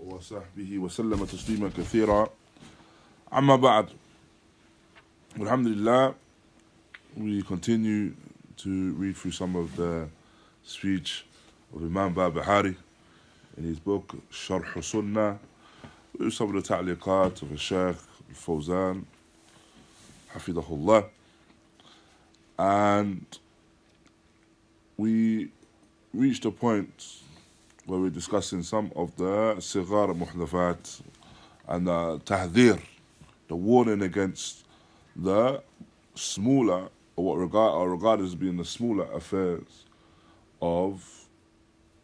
[0.00, 2.30] وصحبه وسلم تسليما كثيرا.
[3.32, 3.88] أما بعد
[5.38, 6.14] Alhamdulillah
[7.16, 8.14] we continue
[8.56, 10.08] to read through some of the
[10.64, 11.26] speech
[11.74, 12.76] of Imam Barbahari
[13.56, 15.38] in his book Sharh Sunnah
[16.18, 17.96] with some of the ta'liqat of Sheikh
[18.32, 19.04] Fawzan
[20.32, 21.04] Hafidahullah.
[22.58, 23.26] And
[24.96, 25.50] we
[26.14, 27.22] reached a point
[27.86, 31.02] where we're discussing some of the sigar muhdafat
[31.68, 32.80] and the tahdhir,
[33.46, 34.64] the warning against
[35.14, 35.62] the
[36.16, 39.84] smaller, or what regard, are regarded as being the smaller affairs
[40.60, 41.28] of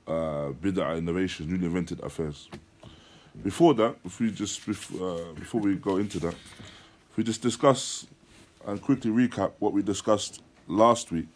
[0.06, 2.48] uh, bid'ah innovations, newly invented affairs.
[3.42, 6.34] Before that, if we just uh, before we go into that,
[7.10, 8.06] if we just discuss
[8.66, 11.26] and quickly recap what we discussed last week,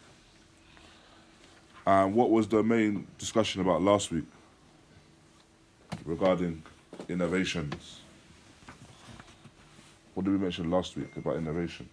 [1.85, 4.23] and what was the main discussion about last week
[6.07, 6.63] regarding
[7.09, 7.99] innovations.
[10.13, 11.89] What did we mention last week about innovations?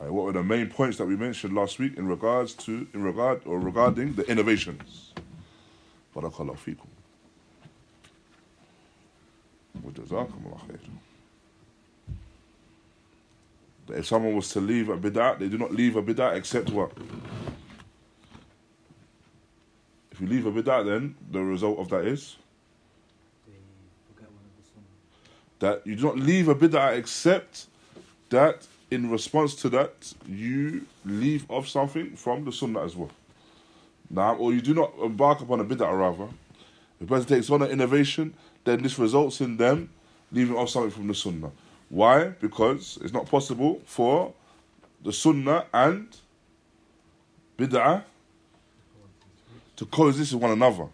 [0.00, 3.02] Right, what were the main points that we mentioned last week in regards to in
[3.02, 5.12] regard or regarding the innovations?
[6.16, 6.86] Barakallahu fikum.
[13.90, 16.92] If someone was to leave a bid'ah, they do not leave a bid'ah except what?
[20.20, 22.36] If you leave a bid'ah, then the result of that is
[23.46, 23.54] They
[24.12, 24.84] forget one of the sunnah.
[25.60, 27.68] that you do not leave a bid'ah except
[28.28, 33.10] that in response to that you leave off something from the sunnah as well.
[34.10, 36.28] Now, or you do not embark upon a bid'ah rather.
[37.00, 39.88] If a person takes on an innovation, then this results in them
[40.32, 41.50] leaving off something from the sunnah.
[41.88, 42.24] Why?
[42.28, 44.34] Because it's not possible for
[45.02, 46.14] the sunnah and
[47.56, 48.02] bid'ah
[49.80, 50.88] to coexist with one another.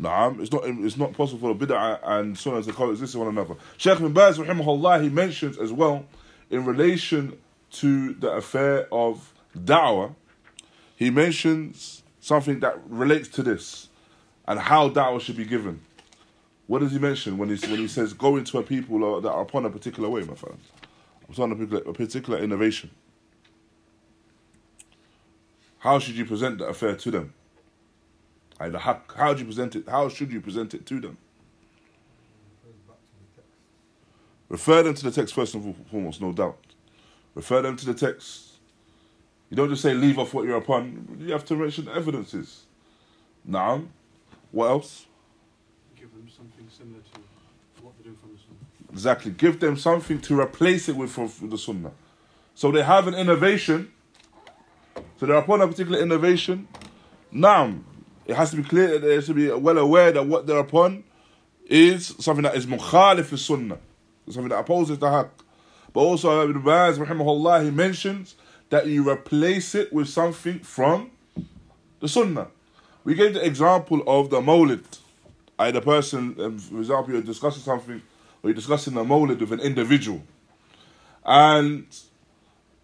[0.00, 3.36] Naam, it's not it's not possible for the bid'ah and sunnah to coexist with one
[3.36, 3.56] another.
[3.76, 6.06] Sheikh bin Baz, rahimahullah, he mentions as well
[6.48, 7.36] in relation
[7.72, 10.14] to the affair of da'wah,
[10.94, 13.88] he mentions something that relates to this
[14.46, 15.80] and how da'wah should be given.
[16.68, 19.42] What does he mention when he when he says go into a people that are
[19.42, 20.64] upon a particular way, my friends?
[21.28, 22.90] Upon a particular, a particular innovation.
[25.78, 27.32] How should you present the affair to them?
[28.58, 29.88] The haq, how do you present it?
[29.88, 31.18] How should you present it to them?
[32.64, 33.52] Goes back to the text.
[34.48, 36.58] Refer them to the text first and foremost, no doubt.
[37.34, 38.52] Refer them to the text.
[39.50, 41.18] You don't just say leave off what you're upon.
[41.20, 42.64] You have to mention evidences.
[43.44, 43.82] Now,
[44.50, 45.06] what else?
[45.96, 48.92] give them something similar to what they do from the sunnah.
[48.92, 49.32] Exactly.
[49.32, 51.92] Give them something to replace it with from from the sunnah.
[52.54, 53.92] So they have an innovation.
[55.18, 56.68] So they're upon a particular innovation.
[57.30, 57.74] Now,
[58.26, 61.04] it has to be clear that they should be well aware that what they're upon
[61.66, 63.78] is something that is mukhalif to sunnah.
[64.28, 65.30] Something that opposes the haqq.
[65.92, 68.34] But also Ibn Baz, rahimahullah, he mentions
[68.70, 71.10] that you replace it with something from
[72.00, 72.48] the sunnah.
[73.04, 74.84] We gave the example of the mawlid.
[75.58, 78.02] I had a person, um, for example, you're discussing something,
[78.42, 80.22] or you're discussing the mawlid with an individual.
[81.24, 81.86] And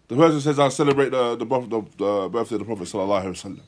[0.07, 2.87] the person says, I'll celebrate the, the, the, the birthday of the Prophet.
[2.87, 3.61] Sallallahu Alaihi Wasallam.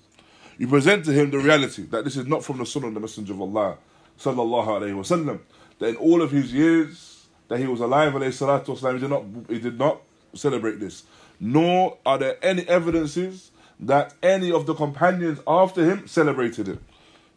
[0.57, 2.99] You present to him the reality that this is not from the sunnah of the
[2.99, 3.77] Messenger of Allah.
[4.19, 5.39] Sallallahu Alaihi Wasallam.
[5.79, 7.15] That in all of his years
[7.47, 10.01] that he was alive, alayhi salatu wasalam, he did not, he did not
[10.33, 11.03] celebrate this.
[11.39, 16.79] Nor are there any evidences that any of the companions after him celebrated it.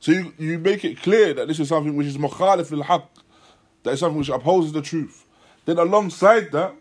[0.01, 3.07] So you, you make it clear that this is something which is mukhalif al haqq,
[3.83, 5.25] that is something which opposes the truth.
[5.65, 6.75] Then alongside that,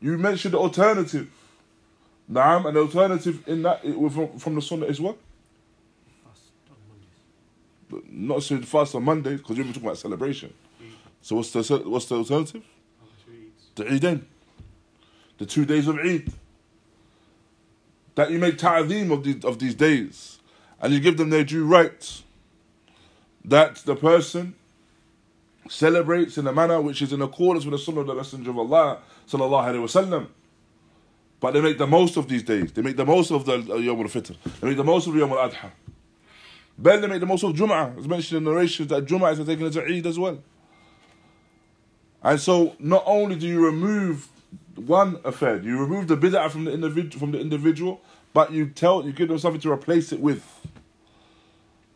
[0.00, 1.30] you mention the alternative.
[2.30, 5.16] Naam, an alternative in that from, from the sunnah is what?
[6.24, 7.08] Fast on Mondays.
[7.76, 10.52] But Not so fast on Mondays, because you're talking about celebration.
[10.80, 10.86] Eid,
[11.22, 12.62] So what's the what's the alternative?
[13.74, 14.22] The Eidain.
[15.38, 16.32] The two days of Eid.
[18.14, 20.38] That you make ta'zeem of these, of these days.
[20.80, 22.24] And you give them their due rights.
[23.44, 24.54] That the person
[25.68, 28.58] celebrates in a manner which is in accordance with the sunnah of the Messenger of
[28.58, 28.98] Allah
[29.28, 30.26] sallallahu alaihi wasallam.
[31.38, 32.72] But they make the most of these days.
[32.72, 34.36] They make the most of the uh, Yawm al-Fitr.
[34.60, 35.70] They make the most of Yawm al-Adha.
[36.82, 37.98] They make the most of Jum'ah.
[37.98, 40.38] It's mentioned in the narrations that Jum'ah is taken into Eid as well.
[42.22, 44.28] And so, not only do you remove
[44.76, 48.00] one affair, you remove the bid'ah from the individual, from the individual,
[48.32, 50.44] but you tell, you give them something to replace it with.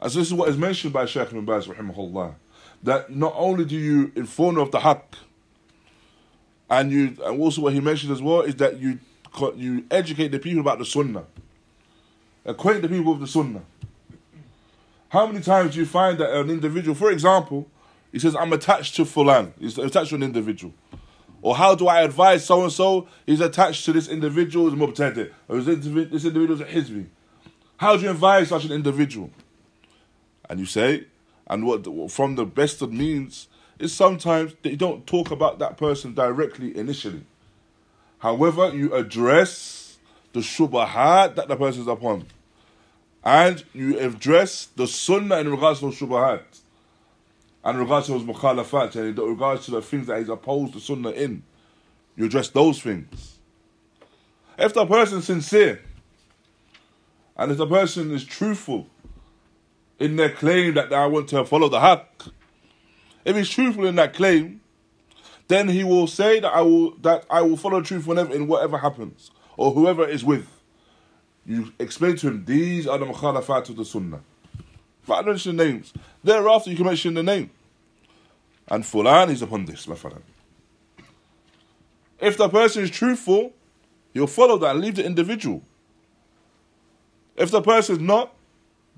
[0.01, 2.35] And so, this is what is mentioned by Shaykh ibn Baz, rahimahullah,
[2.83, 5.03] that not only do you inform of the haqq,
[6.69, 8.99] and you, and also what he mentioned as well is that you,
[9.57, 11.25] you educate the people about the sunnah,
[12.45, 13.63] acquaint the people with the sunnah.
[15.15, 17.69] How many times do you find that an individual, for example,
[18.11, 20.75] he says, I'm attached to Fulan, he's attached to an individual.
[21.41, 23.07] Or how do I advise so and so?
[23.25, 25.85] He's attached to this individual, is Mubtadi, or this
[26.25, 27.07] individual is a Hizbi.
[27.77, 29.31] How do you advise such an individual?
[30.51, 31.05] And you say,
[31.47, 33.47] and what from the best of means
[33.79, 37.25] is sometimes they don't talk about that person directly initially.
[38.19, 39.97] However, you address
[40.33, 42.27] the shubahat that the person is upon.
[43.25, 46.43] And you address the sunnah in regards to shubahat.
[47.65, 50.81] And regards to his mukhalafat, and in regards to the things that he's opposed to
[50.81, 51.43] sunnah in.
[52.17, 53.39] You address those things.
[54.59, 55.81] If the person is sincere,
[57.37, 58.87] and if the person is truthful
[59.99, 62.31] in their claim that I want to follow the haqq,
[63.25, 64.61] if he's truthful in that claim,
[65.49, 68.79] then he will say that I will that I will follow truth whenever in whatever
[68.79, 70.54] happens or whoever is with.
[71.47, 74.21] You explain to him, these are the mukhalafat of the sunnah.
[75.07, 75.93] But mention the names.
[76.23, 77.51] Thereafter, you can mention the name.
[78.69, 80.23] And Fulan is upon this, mafalan.
[82.19, 83.53] If the person is truthful,
[84.15, 85.63] you'll follow that and leave the individual.
[87.37, 88.33] If the person is not,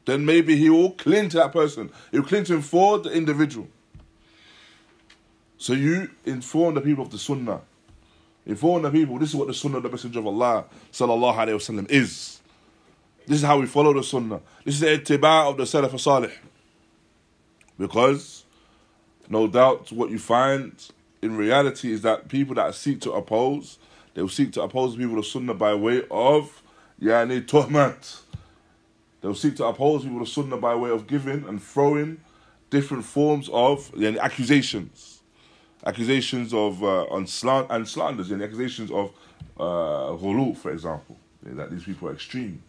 [0.04, 1.90] then maybe he will cling to that person.
[2.12, 3.66] He'll cling to him for the individual.
[5.58, 7.62] So you inform the people of the sunnah.
[8.44, 11.56] Inform the people, this is what the sunnah of the Messenger of Allah sallallahu alayhi
[11.56, 12.36] wasallam is.
[13.26, 14.40] This is how we follow the Sunnah.
[14.64, 16.32] This is the ittiba' of the Salaf Salih.
[17.78, 18.44] Because,
[19.28, 20.73] no doubt, what you find
[21.20, 23.78] in reality is that people that seek to oppose,
[24.14, 26.62] they will seek to oppose people of Sunnah by way of
[27.02, 28.20] yani tuhmat.
[29.20, 32.20] They'll seek to oppose people of Sunnah by way of giving and throwing
[32.70, 35.17] different forms of yani, accusations
[35.87, 39.12] accusations of uh, on slant and slanders and accusations of
[39.58, 42.62] uh, ghulu, for example, that these people are extreme,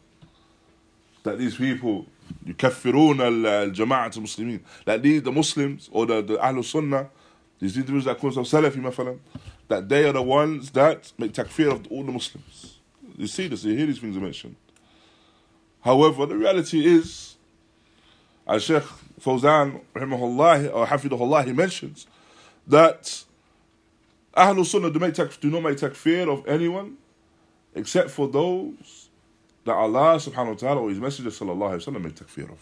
[1.27, 2.07] that these people
[2.47, 7.11] يكفرون الجماعة المسلمين that these the Muslims or the, the Ahlul Sunnah
[7.59, 9.19] these individuals that call themselves Salafi مثلا
[9.69, 12.79] that they are the ones that make takfir of all the Muslims
[13.17, 14.57] you see this you hear these things mentioned
[15.83, 17.37] however the reality is
[18.47, 18.83] as Sheikh
[19.21, 22.07] Fawzan rahimahullah or hafidahullah he mentions
[22.67, 23.25] that
[24.37, 26.97] Ahlul Sunnah do, make tak- do not make takfir of anyone
[27.75, 29.06] except for those
[29.68, 32.60] that Allah subhanahu wa ta'ala or His Messenger sallallahu alayhi wa sallam make takfir of.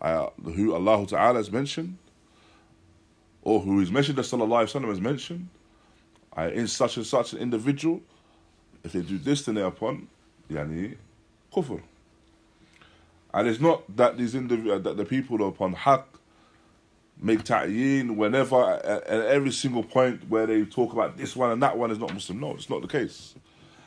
[0.00, 1.98] Uh, who Allah ta'ala has mentioned,
[3.42, 5.48] or who His Messenger sallallahu alayhi wa sallam has mentioned,
[6.36, 8.00] uh, in such and such an individual,
[8.82, 10.08] if they do this, then they're upon
[10.50, 10.96] yani,
[11.54, 11.82] kufr.
[13.34, 16.04] And it's not that these indiv- that the people upon haqq
[17.20, 21.62] make ta'yin whenever at, at every single point where they talk about this one and
[21.62, 22.40] that one is not Muslim.
[22.40, 23.34] No, it's not the case.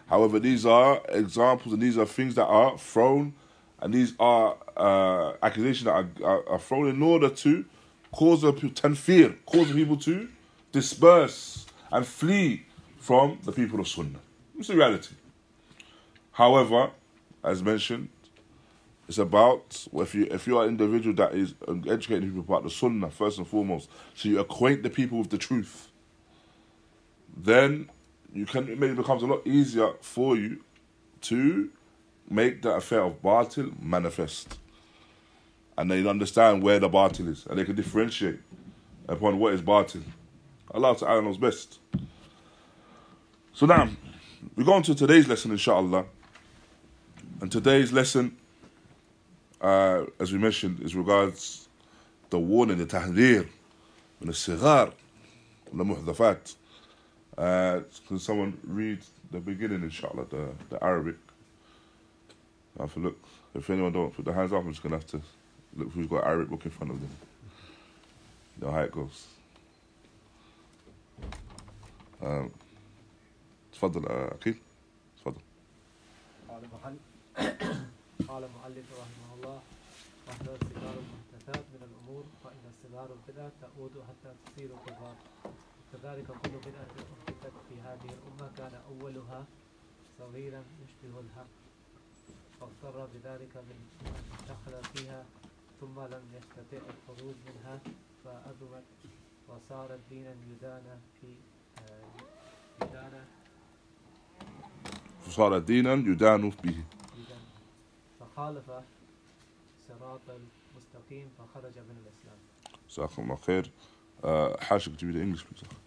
[0.08, 3.34] However, these are examples and these are things that are thrown
[3.80, 7.66] and these are uh, accusations that are, are, are, thrown in order to
[8.12, 10.30] cause the tanfir, cause people to
[10.72, 12.66] disperse and flee
[12.98, 14.20] from the people of Sunnah.
[14.58, 15.16] It's the reality.
[16.32, 16.92] However,
[17.44, 18.10] as mentioned,
[19.08, 21.54] it's about if you if you are an individual that is
[21.88, 25.38] educating people about the Sunnah first and foremost, so you acquaint the people with the
[25.38, 25.90] truth.
[27.38, 27.90] Then
[28.36, 30.62] you can it maybe becomes a lot easier for you
[31.22, 31.70] to
[32.30, 34.60] make that affair of bartil manifest.
[35.78, 38.40] And they understand where the bartil is and they can differentiate
[39.10, 40.04] upon what is Bartil.
[40.74, 41.80] Allah Ta'ala knows best.
[43.54, 43.90] So now
[44.56, 46.06] we go on to today's lesson inshallah.
[47.42, 48.38] And today's lesson
[49.62, 51.68] uh, as we mentioned is regards
[52.30, 53.48] the warning, the tahdir,
[54.20, 54.92] and the sigar,
[55.74, 56.56] the muhdafat.
[57.39, 58.99] Uh, can someone read
[59.31, 61.17] the beginning, inshallah, the, the Arabic?
[62.79, 63.19] I have to look.
[63.55, 65.21] If anyone don't put their hands up, I'm just gonna have to
[65.77, 67.11] look who's got Arabic book in front of them.
[68.59, 69.27] You know how it goes.
[72.23, 72.51] Um,
[73.73, 74.57] تفضل أكيد
[75.17, 75.41] تفضل
[76.49, 76.97] قال محل
[78.29, 79.61] قال المؤلف رحمه الله
[80.27, 85.15] واحذر صغار المحدثات من الامور فان صغار البدع تعود حتى تصير كبار
[85.96, 89.46] كذلك كل بدعه احدثت في هذه الأمة كان أولها
[90.20, 91.48] صغيرا يشبه الحق
[92.60, 95.26] فاضطر بذلك من من دخل فيها
[95.82, 97.80] ثم لم يستطع الخروج منها
[98.24, 98.84] فأذمت
[99.48, 101.28] وصارت دينا يدان في
[101.80, 103.26] آه، يدان
[105.26, 106.84] فصار دينا يدان به.
[107.16, 107.38] إذا
[108.20, 108.72] فخالف
[109.88, 112.40] صراط المستقيم فخرج من الإسلام.
[112.90, 113.72] جزاكم الله خير.
[114.60, 115.85] حاشا could you read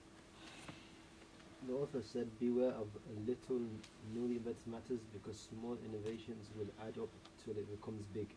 [1.69, 2.89] the author said, Beware of
[3.27, 3.61] little
[4.17, 7.11] newlyweds matters because small innovations will add up
[7.45, 8.29] till it becomes big.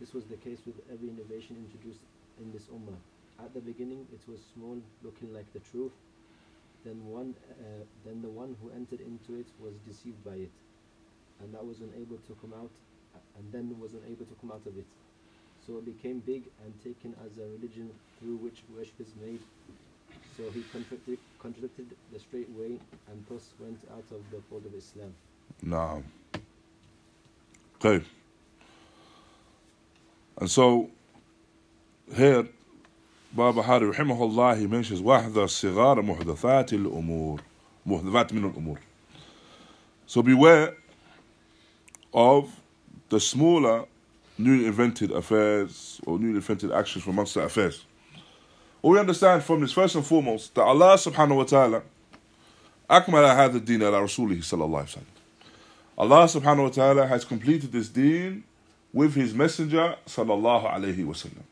[0.00, 2.00] This was the case with every innovation introduced
[2.40, 2.98] in this ummah.
[3.38, 5.92] At the beginning, it was small, looking like the truth.
[6.84, 10.50] Then one, uh, then the one who entered into it was deceived by it,
[11.40, 12.70] and that was unable to come out,
[13.38, 14.86] and then was unable to come out of it.
[15.66, 19.40] So it became big and taken as a religion through which worship is made.
[20.37, 22.79] So he contradicted, contradicted the straight way
[23.09, 25.13] and thus went out of the fold of Islam.
[25.65, 26.03] Naam.
[27.75, 28.05] Okay.
[30.39, 30.89] And so
[32.15, 32.47] here
[33.33, 37.41] Baba Hari rahimahullah he mentions واحذر صغار محدثات الأمور
[37.85, 38.77] محدثات من الأمور
[40.07, 40.75] So beware
[42.13, 42.49] of
[43.09, 43.85] the smaller
[44.37, 47.85] newly invented affairs or newly invented actions from amongst the affairs.
[48.83, 51.81] What we understand from this first and foremost that Allah subhanahu wa ta'ala
[52.89, 55.05] أكمل هذا الدين على رسوله صلى الله عليه وسلم
[55.97, 58.43] Allah subhanahu wa ta'ala has completed this deen
[58.93, 61.43] with his messenger sallallahu alayhi wasallam.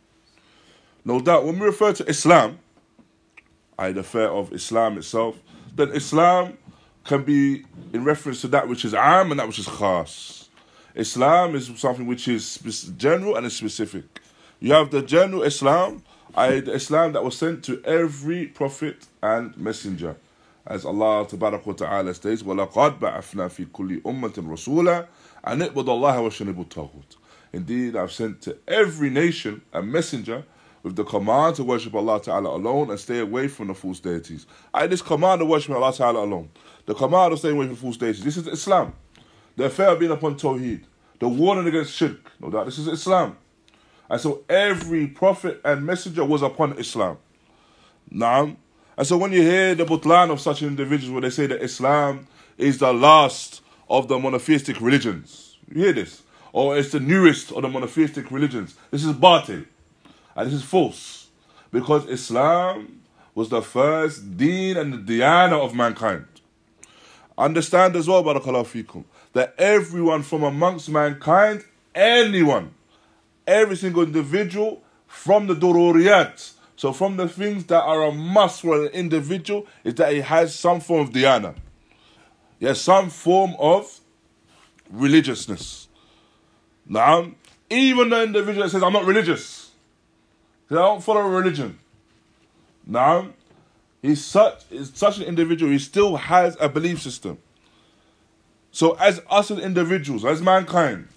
[1.03, 2.59] No doubt, when we refer to Islam,
[3.77, 3.91] i.e.
[3.91, 5.37] the affair of Islam itself,
[5.75, 6.57] then Islam
[7.03, 10.49] can be in reference to that which is am and that which is khas.
[10.95, 14.03] Islam is something which is spec- general and is specific.
[14.59, 16.03] You have the general Islam,
[16.35, 16.59] i.e.
[16.59, 20.15] the Islam that was sent to every prophet and messenger.
[20.65, 25.07] As Allah Tabarak wa Ta'ala states, وَلَقَدْ بَعَثْنَا فِي كُلِّ أُمَّةٍ رَسُولًا
[25.45, 27.15] أَنِ اعْبُدُوا اللَّهَ وَاجْتَنِبُوا الطَّاغُوتَ
[27.53, 30.43] Indeed, I've sent to every nation a messenger
[30.83, 34.45] with the command to worship Allah Ta'ala alone and stay away from the false deities.
[34.73, 36.49] I this command to worship Allah Ta'ala alone.
[36.85, 38.23] The command of staying away from false deities.
[38.23, 38.93] This is Islam.
[39.55, 40.83] The affair of being upon Tawheed.
[41.19, 42.31] The warning against shirk.
[42.39, 43.37] No doubt this is Islam.
[44.12, 47.16] And so every prophet and messenger was upon Islam.
[48.12, 48.56] Naam.
[48.94, 52.26] And so when you hear the butlan of such individuals where they say that Islam
[52.58, 56.22] is the last of the monotheistic religions, you hear this?
[56.52, 58.74] Or it's the newest of the monotheistic religions.
[58.90, 59.64] This is batil.
[60.36, 61.28] And this is false.
[61.70, 63.00] Because Islam
[63.34, 66.26] was the first deen and the diyana of mankind.
[67.38, 71.64] Understand as well, barakallahu fikum, that everyone from amongst mankind,
[71.94, 72.74] anyone,
[73.46, 78.82] every single individual from the dururiyat, so from the things that are a must for
[78.82, 81.54] an individual, is that he has some form of diyana.
[82.58, 84.00] He has some form of
[84.90, 85.88] religiousness.
[86.86, 87.30] Now,
[87.70, 89.70] even the individual that says, I'm not religious,
[90.70, 91.78] I don't follow a religion.
[92.86, 93.28] Now,
[94.00, 97.38] he's such, he's such an individual, he still has a belief system.
[98.70, 101.08] So, as us as individuals, as mankind,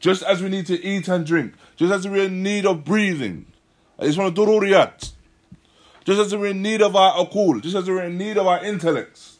[0.00, 3.46] just as we need to eat and drink, just as we're in need of breathing,
[3.98, 5.12] it's of dururiyat,
[6.04, 8.64] just as we're in need of our akul, just as we're in need of our
[8.64, 9.38] intellects,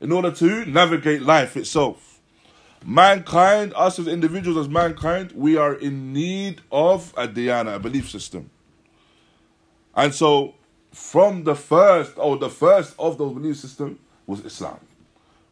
[0.00, 2.20] in order to navigate life itself.
[2.84, 8.08] Mankind, us as individuals, as mankind, we are in need of a diyana, a belief
[8.08, 8.50] system.
[9.94, 10.54] And so,
[10.92, 14.78] from the first, or the first of those belief system was Islam.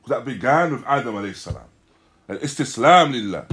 [0.07, 1.65] That began with Adam alayhi salam.
[2.29, 3.47] And istislam lillah.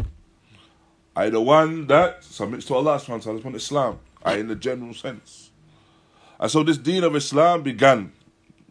[1.15, 3.99] I the one that submits to Allah subhanahu wa Islam.
[4.23, 5.51] I in the general sense.
[6.39, 8.11] And so this deen of Islam began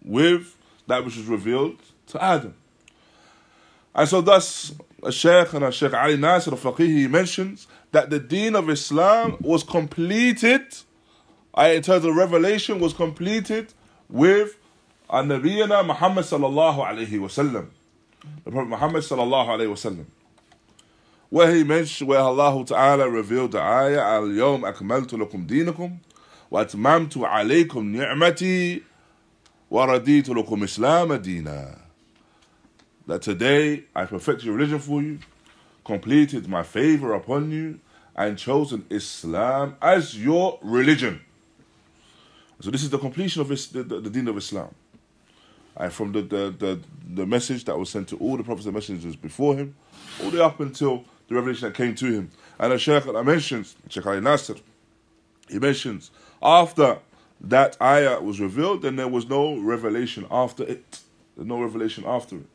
[0.04, 0.56] with
[0.86, 2.54] that which was revealed to Adam.
[3.94, 8.18] And so thus, a Shaykh and a Shaykh Ali Nasir al-Faqih, he mentions that the
[8.18, 10.74] deen of Islam was completed,
[11.58, 13.72] in terms of revelation, was completed
[14.08, 14.56] with
[15.10, 17.68] an Nabiyana Muhammad sallallahu alayhi wa sallam.
[18.44, 20.06] The Prophet Muhammad sallallahu alayhi wa sallam.
[21.32, 25.96] Where he mentioned, where Allah Ta'ala revealed the ayah, Al-Yawm akmaltu lakum dinakum,
[26.50, 28.82] wa atmamtu alaykum ni'mati,
[29.70, 31.78] wa raditu lakum islam dina
[33.06, 35.20] that today I perfected your religion for you,
[35.86, 37.80] completed my favor upon you,
[38.14, 41.22] and chosen Islam as your religion.
[42.60, 44.74] So this is the completion of this, the, the, the deen of Islam.
[45.78, 46.80] And from the, the, the,
[47.14, 49.74] the message that was sent to all the prophets and messengers before him,
[50.22, 52.30] all the way up until the revelation that came to him.
[52.58, 54.56] And the Shaykh I mentions, Shaykh Ali Nasir,
[55.48, 56.10] he mentions,
[56.42, 56.98] after
[57.40, 61.00] that ayah was revealed, then there was no revelation after it.
[61.36, 62.46] There's no revelation after it.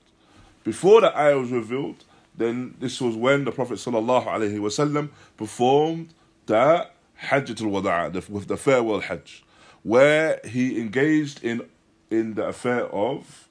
[0.63, 2.03] Before the ayah was revealed,
[2.36, 6.13] then this was when the Prophet wasallam performed
[6.46, 6.88] the
[7.22, 9.43] Hajjatul Wada' with the farewell Hajj,
[9.84, 11.63] where he engaged in
[12.10, 13.50] in the affair of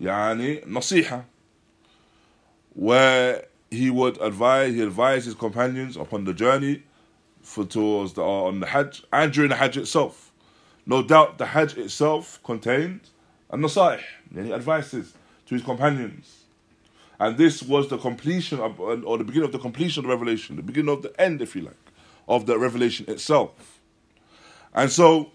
[0.00, 1.24] yani nasiha,
[2.74, 6.82] where he would advise he advised his companions upon the journey
[7.42, 10.32] for towards the on the Hajj and during the Hajj itself.
[10.84, 13.00] No doubt the Hajj itself contained
[13.50, 14.02] a nasaih,
[14.34, 15.14] yani advices
[15.46, 16.44] to his companions.
[17.18, 20.56] And this was the completion of, or the beginning of the completion of the revelation,
[20.56, 21.74] the beginning of the end, if you like,
[22.28, 23.80] of the revelation itself.
[24.74, 25.30] And so,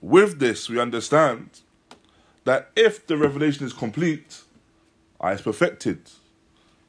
[0.00, 1.60] with this, we understand
[2.44, 4.40] that if the revelation is complete,
[5.22, 6.00] uh, it's perfected.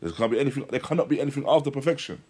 [0.02, 0.66] There cannot be anything.
[0.70, 2.22] There cannot be anything after perfection.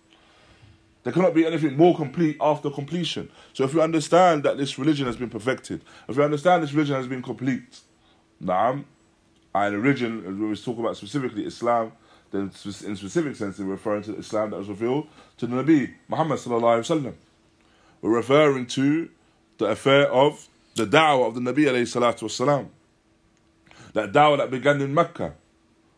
[1.03, 3.31] There cannot be anything more complete after completion.
[3.53, 6.95] So if you understand that this religion has been perfected, if you understand this religion
[6.95, 7.79] has been complete,
[8.43, 8.83] Naam,
[9.55, 11.93] and religion, when we talk about specifically Islam,
[12.29, 12.51] then
[12.85, 17.13] in specific sense, we're referring to Islam that was revealed to the Nabi Muhammad wasallam.
[18.01, 19.09] We're referring to
[19.57, 22.69] the affair of the da'wah of the Nabi alayhi salatu wasalam.
[23.93, 25.33] That da'wah that began in Mecca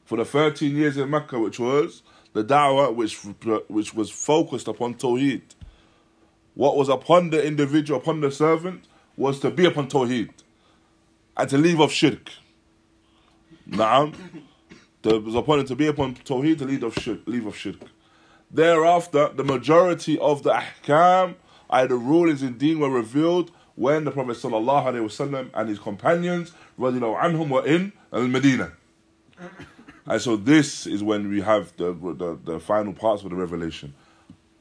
[0.05, 3.15] for the 13 years in Mecca, which was the da'wah which,
[3.67, 5.41] which was focused upon Tawheed.
[6.55, 8.85] What was upon the individual, upon the servant,
[9.17, 10.29] was to be upon Tawheed
[11.37, 12.29] and to leave off shirk.
[13.69, 14.13] Naam.
[15.01, 17.19] There was upon to be upon Tawheed, to leave off shirk.
[17.25, 17.75] Leave off shirk.
[18.51, 21.35] Thereafter, the majority of the ahkam,
[21.69, 21.87] i.e.
[21.87, 27.65] the rulings in deen were revealed when the Prophet ﷺ and his companions anhum, were
[27.65, 28.73] in Al-Medina.
[30.05, 33.93] And so this is when we have the, the, the final parts of the revelation.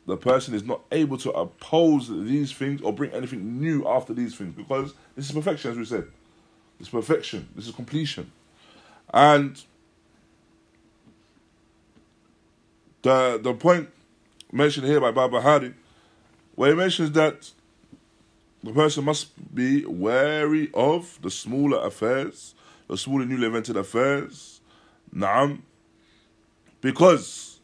[0.06, 4.34] The person is not able to oppose these things or bring anything new after these
[4.34, 6.06] things because this is perfection, as we said.
[6.80, 7.48] It's perfection.
[7.54, 8.30] This is completion.
[9.14, 9.62] And
[13.02, 13.88] the the point
[14.50, 15.74] mentioned here by Barbahari,
[16.54, 17.50] where he mentions that
[18.62, 22.54] the person must be wary of the smaller affairs,
[22.88, 24.60] the smaller newly invented affairs,
[25.13, 25.61] Naam.
[26.81, 27.59] Because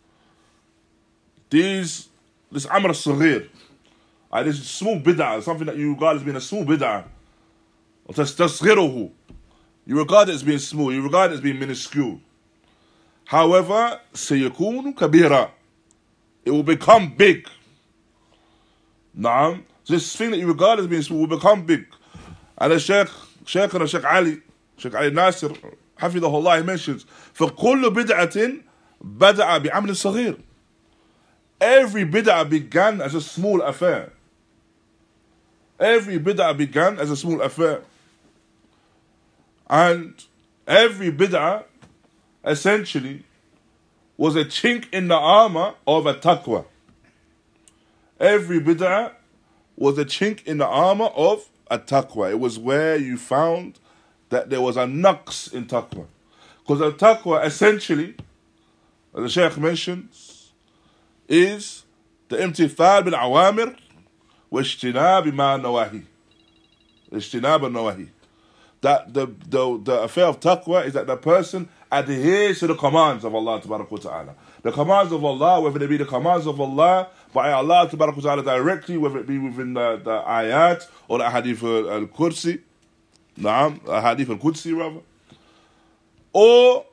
[1.50, 2.10] these,
[2.52, 3.50] this Amr Saghir,
[4.32, 7.06] uh, this small bid'ah, something that you regard as being a small bid'ah,
[8.06, 9.12] or tasghirahu,
[9.86, 12.20] you regard it as being small, you regard it as being minuscule.
[13.26, 15.52] However, سيكون kabira,
[16.46, 17.48] It will become big.
[19.18, 19.64] Naam.
[19.84, 21.86] So this thing that you regard as being small will become big.
[22.58, 23.10] And the Sheikh,
[23.46, 24.42] Sheikh and Sheikh Ali,
[24.78, 25.52] Sheikh Ali Nasir,
[25.98, 28.52] حفظه الله he mentions فكل بدعة
[29.02, 30.38] بدأ بعمل صغير
[31.62, 34.12] every bid'ah began as a small affair
[35.80, 37.82] every bid'ah began as a small affair
[39.70, 40.26] and
[40.68, 41.64] every bid'ah
[42.44, 43.24] essentially
[44.18, 46.66] was a chink in the armor of a taqwa
[48.20, 49.12] every bid'ah
[49.78, 53.80] was a chink in the armor of a taqwa it was where you found
[54.31, 56.07] that there was a naqs in taqwa.
[56.59, 58.15] Because the taqwa essentially,
[59.15, 60.53] as the Shaykh mentions,
[61.29, 61.85] is
[62.29, 63.77] the imtithal bil awamir
[64.51, 66.03] wa ijtinab ma nawahi.
[67.11, 68.09] Ijtinab nawahi.
[68.81, 73.25] That the, the, the affair of taqwa is that the person adheres to the commands
[73.25, 74.35] of Allah Ta'ala.
[74.63, 78.97] The commands of Allah, whether they be the commands of Allah by Allah Ta'ala directly,
[78.97, 82.61] whether it be within the, the ayat or the hadith al-kursi,
[83.40, 85.00] Naam, a hadith al-Qudsi rather.
[86.32, 86.86] Or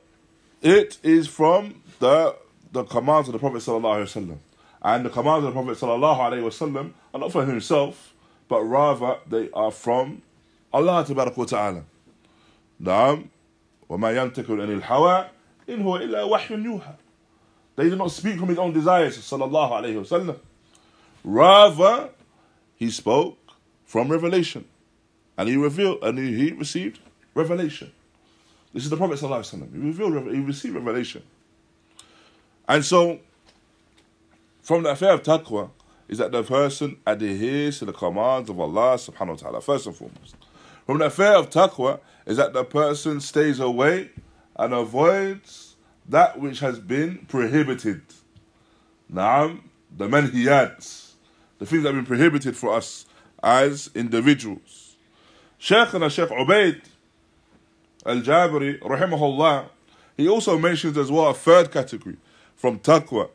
[0.61, 2.35] it is from the
[2.71, 4.37] the commands of the Prophet sallallahu alaihi wasallam.
[4.81, 8.13] And the commands of the Prophet sallallahu alaihi wasallam are not from himself,
[8.47, 10.21] but rather they are from
[10.73, 11.83] Allah ta'ala.
[12.81, 13.29] Naam,
[13.89, 15.29] وما ينطق عن الهوى
[15.69, 16.95] إن هو إلا وحي يوحى.
[17.75, 20.37] They do not speak from his own desires, sallallahu alaihi wasallam.
[21.23, 22.09] Rather,
[22.75, 23.37] he spoke
[23.85, 24.65] from revelation
[25.36, 27.00] and he revealed and he, received
[27.34, 27.92] revelation.
[28.72, 29.72] This is the Prophet ﷺ.
[29.72, 31.22] He revealed, he received revelation.
[32.68, 33.20] And so,
[34.62, 35.70] from the affair of taqwa,
[36.08, 39.96] is that the person adheres to the commands of Allah subhanahu wa ta'ala, first and
[39.96, 40.36] foremost.
[40.86, 44.10] From the affair of taqwa is that the person stays away
[44.56, 45.74] and avoids
[46.08, 48.02] that which has been prohibited.
[49.12, 49.62] Naam,
[49.96, 51.12] the manhiyat,
[51.58, 53.06] the things that have been prohibited for us
[53.42, 54.65] as individuals.
[55.66, 56.80] Shaykhina Shaykh Ubaid
[58.04, 59.68] al-Jabiri, rahimahullah,
[60.16, 62.18] he also mentions as well a third category
[62.54, 63.28] from taqwa,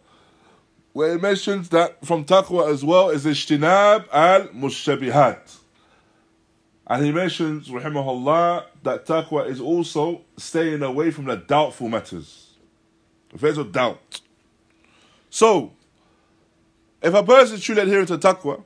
[0.94, 5.58] where he mentions that from taqwa as well is ijtinab al-mushtabihat.
[6.88, 12.52] And he mentions, rahimahullah, that taqwa is also staying away from the doubtful matters.
[13.34, 14.22] Affairs of doubt.
[15.30, 15.74] So,
[17.02, 18.64] if a person is truly adhering to taqwa,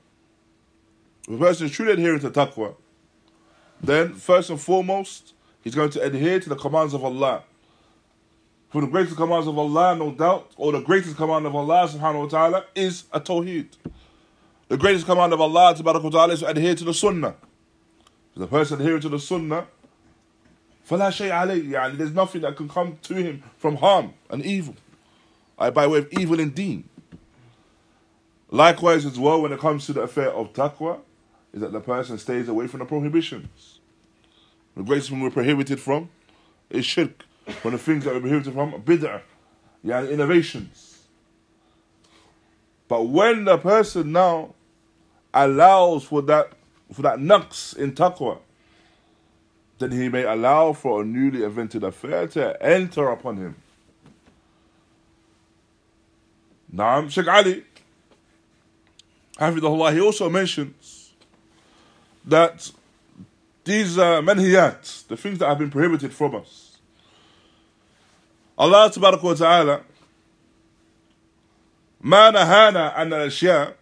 [1.28, 2.76] if a person is truly adhering to taqwa,
[3.85, 7.43] then first and foremost, he's going to adhere to the commands of Allah.
[8.71, 12.23] For the greatest commands of Allah, no doubt, or the greatest command of Allah subhanahu
[12.23, 13.69] wa ta'ala is a tawheed.
[14.69, 17.35] The greatest command of Allah ta'ala is to adhere to the sunnah.
[18.35, 19.67] If the person adhering to the sunnah,
[20.89, 24.77] فَلَا شَيْء عَلَيْهِ يعني There's nothing that can come to him from harm and evil.
[25.57, 26.89] by way of evil and deen.
[28.51, 31.01] Likewise, as well, when it comes to the affair of taqwa,
[31.53, 33.74] is that the person stays away from the prohibitions.
[34.76, 36.10] The greatest thing we're prohibited from
[36.70, 37.24] is shirk.
[37.62, 39.22] One of the things that we're prohibited from, bid'ah,
[39.84, 41.08] yeah, innovations.
[42.88, 44.56] But when the person now
[45.34, 46.54] allows for that
[46.92, 48.40] for that naqs in taqwa,
[49.80, 53.56] then he may allow for a newly invented affair to enter upon him.
[56.74, 57.64] Naam, Sheikh Ali,
[59.38, 61.14] Hafidahullah, he also mentions
[62.26, 62.72] that
[63.65, 66.79] these uh, manhiyat, the things that have been prohibited from us,
[68.57, 69.81] Allah Tabaraka wa Ta'ala,
[72.03, 73.75] ما نهانا عن الأشياء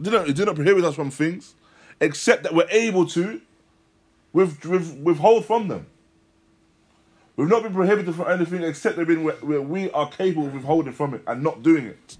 [0.00, 1.54] didn't, it didn't prohibit us from things
[2.00, 3.40] except that we're able to
[4.32, 5.86] with, with, withhold from them.
[7.36, 10.92] We've not been prohibited from anything except that where, where we are capable of withholding
[10.92, 12.16] from it and not doing it.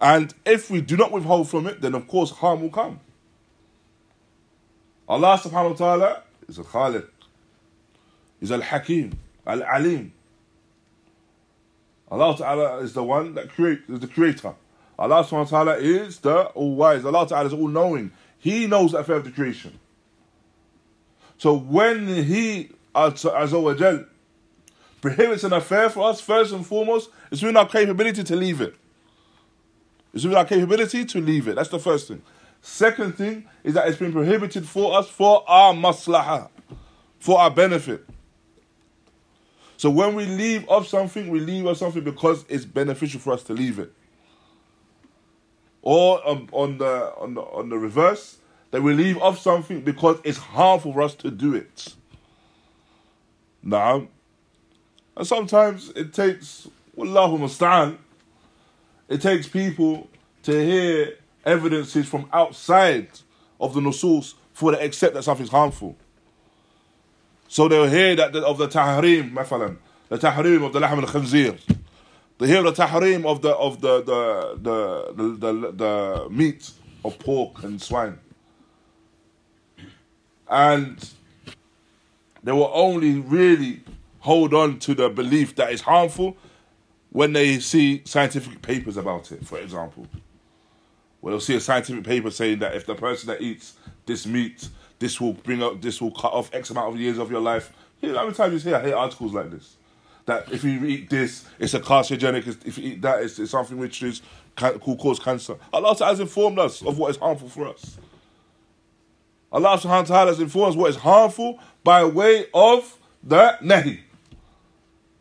[0.00, 3.00] And if we do not withhold from it, then of course harm will come.
[5.11, 7.05] Allah subhanahu wa ta'ala is a Khaliq,
[8.39, 10.13] is al Hakim, al Alim.
[12.09, 14.55] Allah ta'ala is the one that creates, is the creator.
[14.97, 17.03] Allah subhanahu wa ta'ala is the all wise.
[17.03, 18.11] Allah ta'ala is all knowing.
[18.39, 19.77] He knows the affair of the creation.
[21.37, 24.07] So when He, Azza
[25.01, 28.75] prohibits an affair for us, first and foremost, it's within our capability to leave it.
[30.13, 31.55] It's within our capability to leave it.
[31.55, 32.21] That's the first thing.
[32.61, 36.49] Second thing is that it's been prohibited for us for our maslaha,
[37.19, 38.05] for our benefit.
[39.77, 43.41] So when we leave off something, we leave off something because it's beneficial for us
[43.43, 43.91] to leave it.
[45.81, 48.37] Or um, on the on the on the reverse,
[48.69, 51.95] that we leave off something because it's harmful for us to do it.
[53.63, 54.07] Now,
[55.17, 57.97] and sometimes it takes Wallahu musta'an,
[59.09, 60.07] it takes people
[60.43, 63.08] to hear evidences from outside
[63.60, 65.96] of the nusus for to accept that something's harmful.
[67.48, 69.76] So they'll hear that of the tahrim, مثلا,
[70.08, 71.58] the tahrim of the lahm al-khanzir.
[72.38, 76.70] They hear the tahrim of the of the the the, the, the, the meat
[77.04, 78.18] of pork and swine.
[80.48, 81.08] And
[82.42, 83.82] they will only really
[84.20, 86.36] hold on to the belief that it's harmful
[87.10, 90.06] when they see scientific papers about it, for example.
[91.21, 93.73] Well, they'll see a scientific paper saying that if the person that eats
[94.05, 94.67] this meat,
[94.99, 97.71] this will bring up, this will cut off X amount of years of your life.
[98.01, 99.77] Know, how many times you hear, I hear articles like this?
[100.25, 102.65] That if you eat this, it's a carcinogenic.
[102.65, 104.21] If you eat that, it's, it's something which is
[104.55, 105.55] can, could cause cancer.
[105.71, 107.97] Allah has informed us of what is harmful for us.
[109.51, 113.99] Allah subhanahu wa ta'ala has informed us what is harmful by way of the nahi.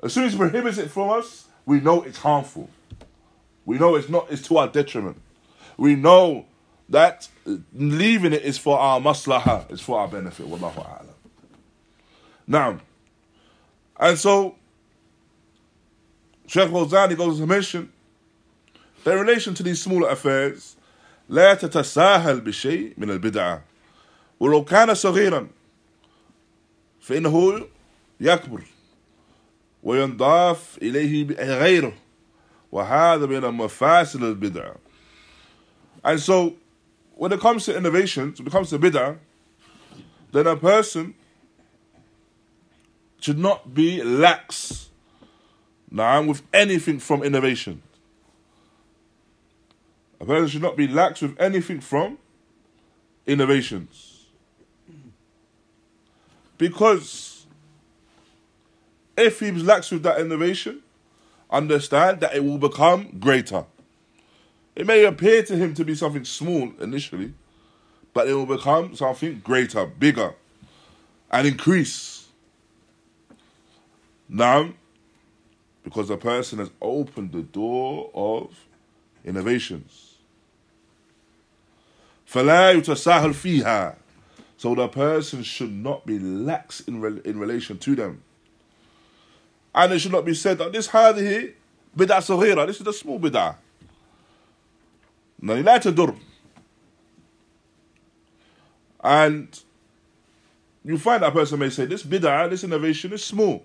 [0.03, 2.71] As soon as he prohibits it from us, we know it's harmful.
[3.67, 5.21] We know it's not, it's to our detriment
[5.80, 6.46] We know
[6.90, 7.28] that
[7.74, 10.48] leaving it is for our maslaha, it's for our benefit.
[10.48, 11.14] Wallahu a'lam.
[12.48, 12.80] Now,
[14.00, 14.56] and so
[16.48, 17.92] Sheikh Fawzani goes to mention
[19.04, 20.76] that in relation to these smaller affairs,
[21.30, 23.64] لا تتساهل بشيء من البدعة
[24.40, 25.48] ولو كان صغيرا
[27.02, 27.68] فإنه
[28.20, 28.62] يكبر
[29.84, 31.28] وينضاف إليه
[31.60, 31.94] غيره
[32.72, 34.76] وهذا من مفاسد البدعة
[36.05, 36.57] and so
[37.15, 39.19] when it comes to innovations when it comes to bid'ah
[40.33, 41.15] then a person
[43.21, 44.91] should not be lax
[45.91, 47.83] now with anything from innovation
[50.21, 52.19] a person should not be lax with anything from
[53.27, 54.27] innovations
[56.59, 57.31] because
[59.21, 60.83] if he lax with that innovation,
[61.51, 63.65] understand that it will become greater.
[64.80, 67.34] It may appear to him to be something small initially,
[68.14, 70.34] but it will become something greater, bigger,
[71.32, 72.28] and increase.
[74.28, 74.74] Now,
[75.84, 78.54] because the person has opened the door of
[79.24, 80.16] innovations.
[82.28, 83.96] فلا يتساهل فيها
[84.58, 88.24] so the person should not be lax in, re- in relation to them.
[89.74, 91.52] And it should not be said that this هذه
[91.96, 93.58] بدعة صغيرة, this is a small بدعة.
[95.42, 96.18] لا تضر.
[99.04, 99.60] And
[100.84, 103.64] you find that person may say, this bid'ah, this innovation is small.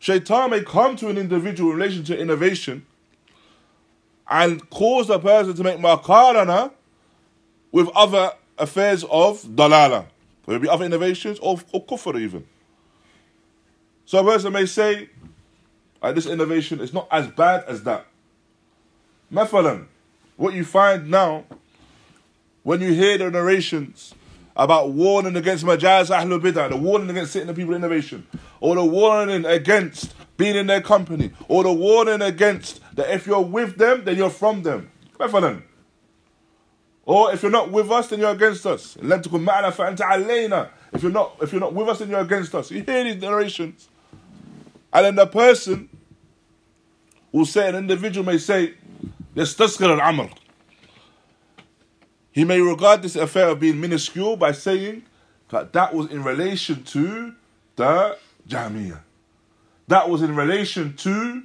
[0.00, 2.86] Shaitan may come to an individual in relation to innovation
[4.28, 6.72] and cause the person to make makarana
[7.72, 10.06] with other affairs of dalala.
[10.46, 12.46] There will be other innovations or, or kufr even.
[14.04, 15.10] So a person may say,
[16.02, 18.06] this innovation is not as bad as that.
[19.32, 19.86] Mathalan,
[20.36, 21.44] what you find now,
[22.62, 24.14] when you hear the narrations
[24.56, 28.26] about warning against majaz ahlul bid'ah, the warning against sitting the people innovation,
[28.60, 33.40] or the warning against being in their company, or the warning against that if you're
[33.40, 34.90] with them, then you're from them.
[35.18, 35.62] Mathalan.
[37.04, 38.96] Or if you're not with us, then you're against us.
[39.00, 40.68] لم تكن معنا فأنت علينا.
[40.92, 42.70] If you're not, if you're not with us, then you're against us.
[42.70, 43.88] You hear these narrations,
[44.92, 45.88] and then the person
[47.32, 48.74] will say, an individual may say,
[52.33, 55.03] he may regard this affair of being minuscule by saying
[55.49, 57.33] that that was in relation to
[57.75, 58.17] the
[58.47, 59.01] Jahmiyyah,
[59.87, 61.43] That was in relation to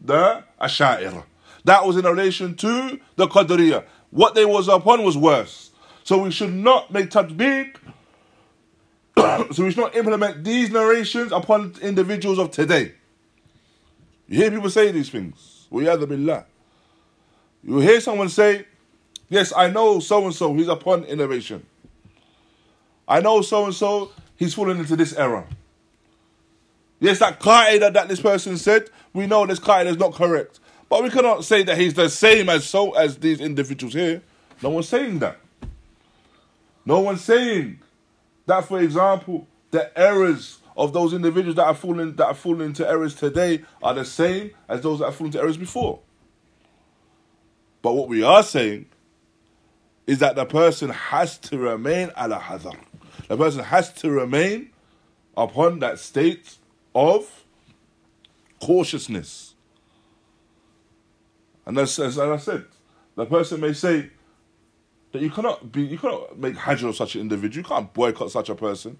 [0.00, 1.24] the Asha'ira.
[1.64, 3.84] That was in relation to the Qadariyah.
[4.10, 5.70] What they was upon was worse.
[6.04, 7.76] So we should not make tatbiq.
[9.54, 12.92] so we should not implement these narrations upon individuals of today.
[14.28, 15.66] You hear people say these things.
[15.70, 16.44] Wa billah.
[17.66, 18.66] You hear someone say,
[19.28, 21.64] Yes, I know so and so, he's upon innovation.
[23.08, 25.46] I know so and so, he's fallen into this error.
[27.00, 30.60] Yes, that qaida that that this person said, we know this qaida is not correct.
[30.88, 34.22] But we cannot say that he's the same as so as these individuals here.
[34.62, 35.38] No one's saying that.
[36.86, 37.80] No one's saying
[38.46, 42.88] that, for example, the errors of those individuals that are falling that are falling into
[42.88, 46.00] errors today are the same as those that have fallen into errors before.
[47.84, 48.86] But what we are saying
[50.06, 52.78] is that the person has to remain ala hadar.
[53.28, 54.70] The person has to remain
[55.36, 56.56] upon that state
[56.94, 57.44] of
[58.58, 59.54] cautiousness.
[61.66, 62.64] And as, as I said,
[63.16, 64.08] the person may say
[65.12, 67.62] that you cannot be, you cannot make hajr of such an individual.
[67.62, 68.98] You can't boycott such a person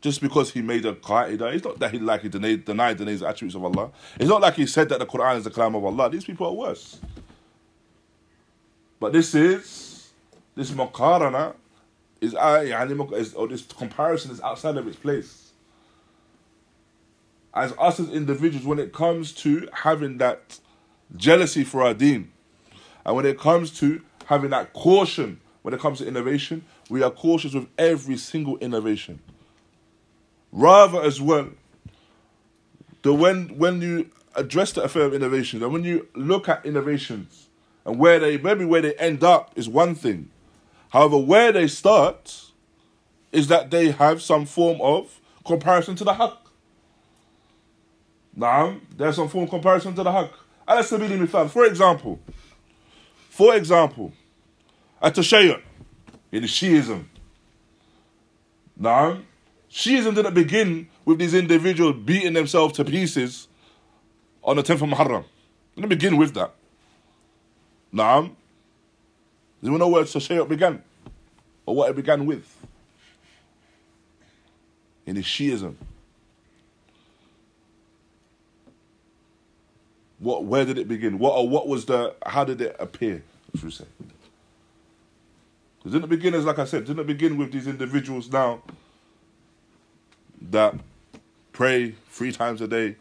[0.00, 1.54] just because he made a qaida.
[1.54, 3.90] It's not that he like he denied, denied the attributes of Allah.
[4.18, 6.08] It's not like he said that the Quran is the kalam of Allah.
[6.08, 6.98] These people are worse.
[9.00, 10.10] But this is
[10.54, 11.54] this muqarana
[12.20, 12.64] is, uh,
[13.14, 15.52] is or this comparison is outside of its place.
[17.52, 20.58] As us as individuals, when it comes to having that
[21.16, 22.30] jealousy for our deen.
[23.04, 27.10] And when it comes to having that caution, when it comes to innovation, we are
[27.10, 29.20] cautious with every single innovation.
[30.52, 31.50] Rather, as well,
[33.02, 37.48] the when when you address the affair of innovations and when you look at innovations
[37.84, 40.30] and where they maybe where they end up is one thing.
[40.90, 42.50] However, where they start
[43.32, 46.36] is that they have some form of comparison to the haqq.
[48.36, 50.30] Now, there's some form of comparison to the haqq.
[50.66, 52.18] Al-Sabili for example,
[53.28, 54.12] for example,
[55.02, 55.60] at-Tashayyu,
[56.32, 57.04] in Shiism.
[58.76, 59.18] Now,
[59.70, 63.48] Shiism didn't begin with these individuals beating themselves to pieces
[64.42, 65.24] on the 10th of Muharram.
[65.76, 66.54] Let me begin with that
[67.94, 68.22] now
[69.62, 70.82] do you know where Tashayyu began
[71.64, 72.54] or what it began with
[75.06, 75.76] in his Shiism
[80.24, 80.44] What?
[80.44, 81.18] Where did it begin?
[81.18, 81.36] What?
[81.36, 82.14] Or what was the?
[82.24, 83.22] How did it appear?
[83.54, 83.84] Should we say?
[85.84, 88.62] Didn't it begin as, like I said, didn't it begin with these individuals now
[90.50, 90.74] that
[91.52, 92.96] pray three times a day,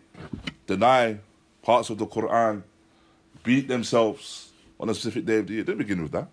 [0.67, 1.19] deny
[1.62, 2.63] parts of the Quran,
[3.43, 5.63] beat themselves on a specific day of the year?
[5.63, 6.27] Didn't begin with that.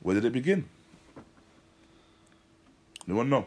[0.00, 0.64] Where did it begin?
[3.06, 3.46] Anyone know?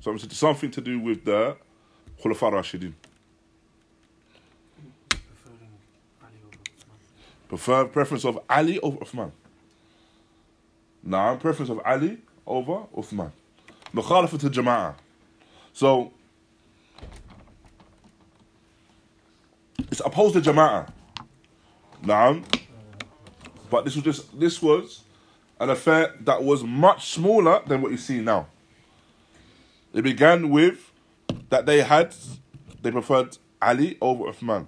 [0.00, 1.56] Something to, something to do with the
[2.22, 2.92] Khulafa Rashidin.
[7.48, 9.30] Prefer preference of Ali over Uthman.
[11.04, 13.30] Now, preference of Ali over Uthman.
[13.94, 14.94] Mukhalafat to Jama'ah.
[15.72, 16.12] So,
[19.92, 20.90] it's opposed to Jama'ah.
[22.02, 22.40] Now,
[23.70, 25.02] but this was just this was
[25.60, 28.46] an affair that was much smaller than what you see now.
[29.92, 30.90] It began with
[31.50, 32.14] that they had
[32.80, 34.66] they preferred Ali over Uthman.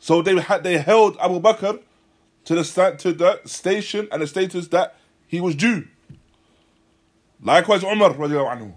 [0.00, 1.80] So they had they held Abu Bakr
[2.44, 4.96] to the to the station and the status that
[5.28, 5.86] he was due.
[7.40, 8.74] Likewise Umar anhu.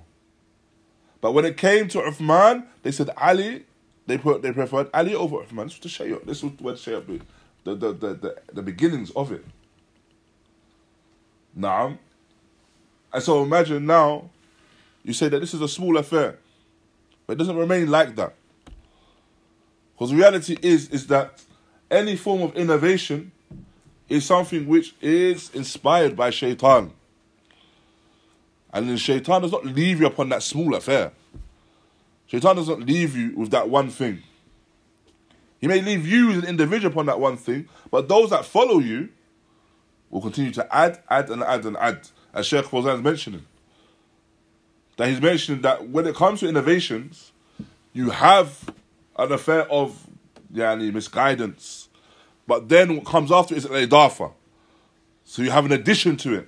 [1.19, 3.65] But when it came to Uthman, they said Ali,
[4.09, 5.65] they put they preferred Ali over Uthman.
[5.65, 6.25] This was the Shaykh.
[6.25, 7.21] This was where the Shaykh be.
[7.63, 9.45] The, the, the, the, the beginnings of it.
[11.53, 11.99] Now,
[13.13, 14.29] and so imagine now,
[15.03, 16.39] you say that this is a small affair,
[17.27, 18.33] but it doesn't remain like that.
[19.93, 21.43] Because reality is, is that
[21.91, 23.31] any form of innovation
[24.07, 26.93] is something which is inspired by shaitan.
[28.73, 31.11] And then shaitan does not leave you upon that small affair.
[32.29, 34.21] Shaitan does not leave you with that one thing.
[35.59, 38.77] He may leave you as an individual upon that one thing, but those that follow
[38.79, 39.09] you
[40.11, 42.07] will continue to add, add, and add, and add.
[42.31, 43.45] As Sheikh Fawzan is mentioning.
[44.97, 47.31] That he's mentioning that when it comes to innovations,
[47.93, 48.73] you have
[49.17, 50.07] an affair of
[50.53, 51.89] yani, misguidance.
[52.45, 54.31] But then what comes after is an idafa.
[55.25, 56.47] So you have an addition to it.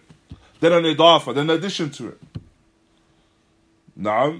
[0.59, 2.21] Then an idafa, then an addition to it.
[3.95, 4.39] Now,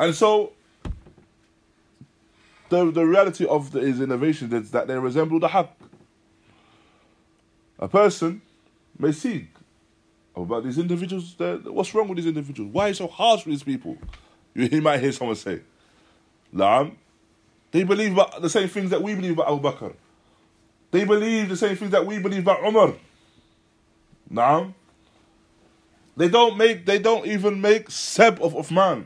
[0.00, 0.52] and so
[2.70, 5.68] the the reality of the, his innovation is that they resemble the haqq.
[7.78, 8.40] A person
[8.98, 9.48] may see
[10.34, 11.36] about these individuals.
[11.38, 12.72] What's wrong with these individuals?
[12.72, 13.98] Why so harsh with these people?
[14.54, 15.60] You he might hear someone say,
[16.52, 16.96] "Lam,
[17.70, 19.94] they believe about the same things that we believe about Abu Bakr.
[20.90, 22.94] They believe the same things that we believe about Umar.
[24.32, 24.74] Naam.
[26.16, 26.86] They don't make.
[26.86, 29.04] They don't even make Seb of Uthman.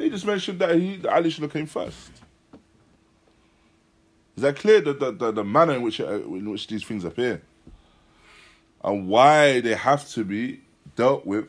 [0.00, 2.10] They just mentioned that he Ali should have came first.
[4.34, 4.80] Is that clear?
[4.80, 7.42] The the, the, the manner in which uh, in which these things appear,
[8.82, 10.62] and why they have to be
[10.96, 11.48] dealt with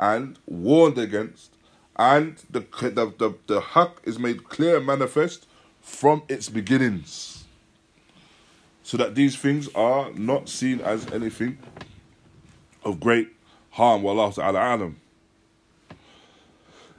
[0.00, 1.54] and warned against,
[1.94, 5.46] and the the the, the haqq is made clear and manifest
[5.80, 7.44] from its beginnings,
[8.82, 11.56] so that these things are not seen as anything
[12.82, 13.28] of great
[13.70, 14.02] harm.
[14.02, 14.96] Wallahu ta'ala alam.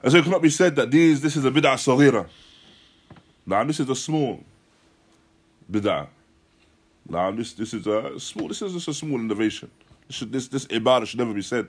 [0.02, 2.28] And so it cannot be said that these this is a bid'ah saghira.
[3.46, 4.40] Now this is a small
[5.70, 6.08] bid'ah.
[7.08, 9.70] Now this this is a small this is just a small innovation.
[10.08, 11.68] This should, this this ibadah should never be said.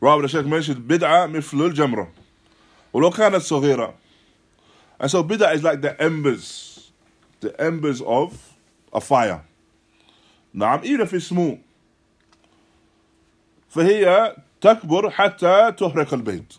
[0.00, 2.08] Rather the Sheikh mentioned bid'ah مثل الجمرة
[2.92, 3.94] ولو كانت صغيرة.
[5.00, 6.92] And so bid'ah is like the embers,
[7.40, 8.54] the embers of
[8.92, 9.42] a fire.
[10.52, 11.58] Now even if it's small.
[13.74, 16.58] فهي تكبر حتى تحرق البيت.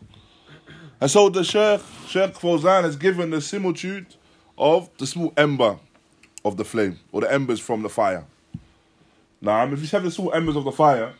[1.00, 4.06] And so the Sheikh, Sheikh Fawzan has given the similitude
[4.58, 5.78] of the small ember
[6.44, 8.24] of the flame, or the embers from the fire.
[9.40, 11.14] Now, if you have the small embers of the fire,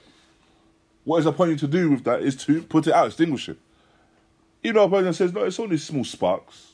[1.05, 3.59] what is point to do with that is to put it out, extinguish it.
[4.63, 6.73] Even though a person says, no, it's only small sparks.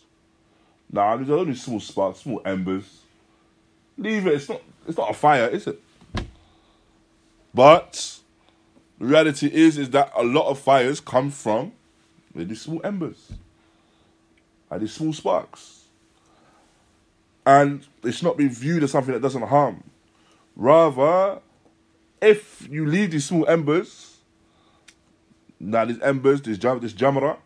[0.91, 3.01] Nah, there's only small sparks, small embers.
[3.97, 5.81] Leave it, it's not, it's not a fire, is it?
[7.55, 8.19] But
[8.99, 11.73] the reality is, is that a lot of fires come from
[12.45, 13.33] these small embers,
[14.71, 15.85] and these small sparks.
[17.45, 19.85] And it should not be viewed as something that doesn't harm.
[20.57, 21.41] Rather,
[22.21, 24.17] if you leave these small embers,
[25.61, 27.37] now these embers, this, jam, this jamra,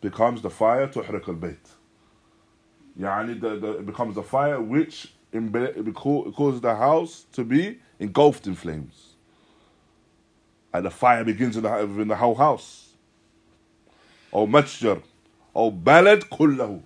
[0.00, 1.58] becomes the fire to al bayt.
[2.98, 8.46] Yani the, the, it becomes the fire which it causes the house to be engulfed
[8.46, 9.14] in flames.
[10.72, 12.87] And the fire begins in the, in the whole house
[14.33, 15.01] أو متجر
[15.55, 16.81] أو بلد كله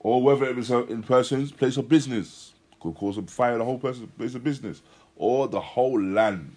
[0.00, 3.58] or whether it was a, in person's place of business could cause a fire in
[3.58, 4.82] the whole person's place of business
[5.16, 6.50] or the whole land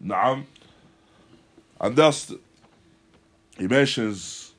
[0.00, 0.44] نعم
[1.80, 2.32] and thus
[3.58, 4.52] he mentions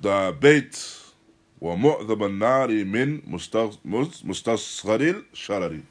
[0.00, 0.74] the bait
[1.60, 5.82] ومعظم النار من مستغ- مستصغر الشرر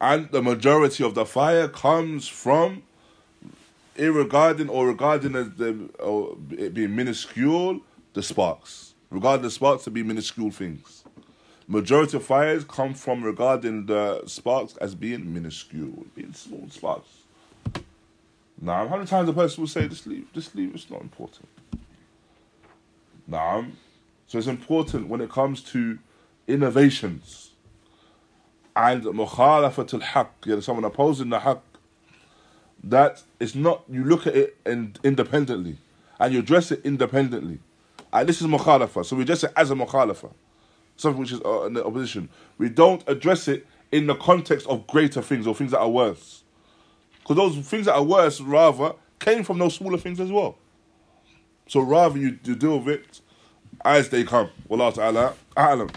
[0.00, 2.82] and the majority of the fire comes from
[4.07, 7.81] regarding or regarding as the or it being minuscule,
[8.13, 8.93] the sparks.
[9.09, 11.03] Regarding the sparks to be minuscule things.
[11.67, 17.09] Majority of fires come from regarding the sparks as being minuscule, being small sparks.
[18.61, 20.73] Now, how many times a person will say, "Just leave, just leave.
[20.73, 21.47] It's not important."
[23.27, 23.65] Now,
[24.27, 25.99] so it's important when it comes to
[26.47, 27.51] innovations
[28.75, 31.61] and mukhalafat al-haq, you know, someone opposing the haqq
[32.84, 35.78] that it's not you look at it in, independently
[36.20, 37.58] and you address it independently.
[38.12, 40.32] And this is mukhalafa, so we address it as a mukhalafa,
[40.96, 42.28] something which is uh, in the opposition.
[42.58, 46.42] We don't address it in the context of greater things or things that are worse,
[47.20, 50.56] because those things that are worse rather came from those smaller things as well.
[51.66, 53.20] So rather you, you deal with it
[53.84, 54.50] as they come.
[54.68, 55.90] Wallahu ta'ala a'lam.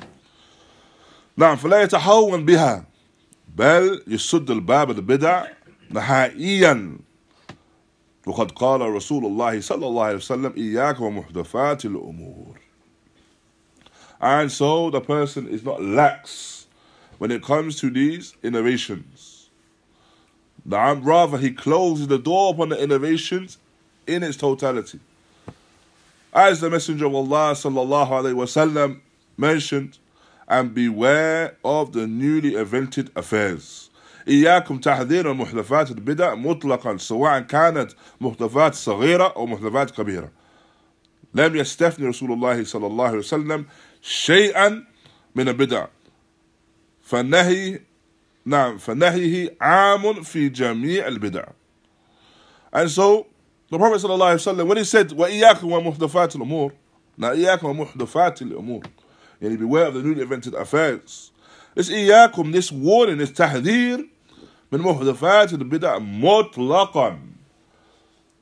[1.38, 2.86] نعم فلا يتهاون بها
[3.56, 5.48] بل يسد الباب البدع
[5.92, 6.98] نهائيا
[8.28, 12.56] وقد قال رسول الله صلى الله عليه وسلم إياك ومحدثات الأمور
[14.20, 16.66] and so the person is not lax
[17.20, 19.50] when it comes to these innovations
[20.66, 23.58] now rather he closes the door upon the innovations
[24.08, 25.00] in its totality
[26.34, 29.00] as the messenger of Allah sallallahu alaihi wasallam
[29.38, 29.98] mentioned
[30.48, 33.90] and beware of the newly invented affairs
[34.29, 40.31] إياكم تحذير محدثات البدع مطلقا سواء كانت محدثات صغيرة أو محدثات كبيرة.
[41.35, 43.67] لم يستثني رسول الله صلى الله عليه وسلم
[44.03, 44.85] شيئا
[45.35, 45.87] من البدع.
[47.03, 47.81] فالنهي
[48.45, 51.45] نعم فنهيه عام في جميع البدع.
[52.73, 53.27] And so
[53.71, 56.73] the Prophet صلى الله عليه وسلم when he said وإياكم ومحدثات الأمور.
[57.19, 58.83] Now إياكم ومحدثات الأمور.
[59.43, 61.31] يعني beware of the newly invented affairs.
[61.75, 64.09] This إياكم this warning this تحذير
[64.73, 67.19] من محدثات البدع مطلقا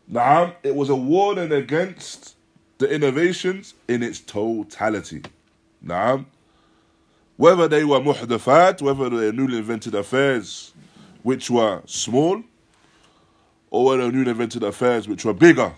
[0.09, 2.37] نعم it was a warning against
[2.78, 5.22] the innovations in its totality.
[5.85, 6.26] نعم
[7.37, 10.72] whether they were muhdathat, whether they were newly invented affairs
[11.24, 12.43] which were small,
[13.70, 15.72] or whether newly invented affairs which were bigger.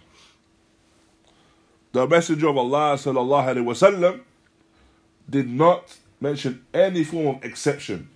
[1.92, 4.20] The Messenger of Allah وسلم,
[5.30, 8.08] did not mention any form of exception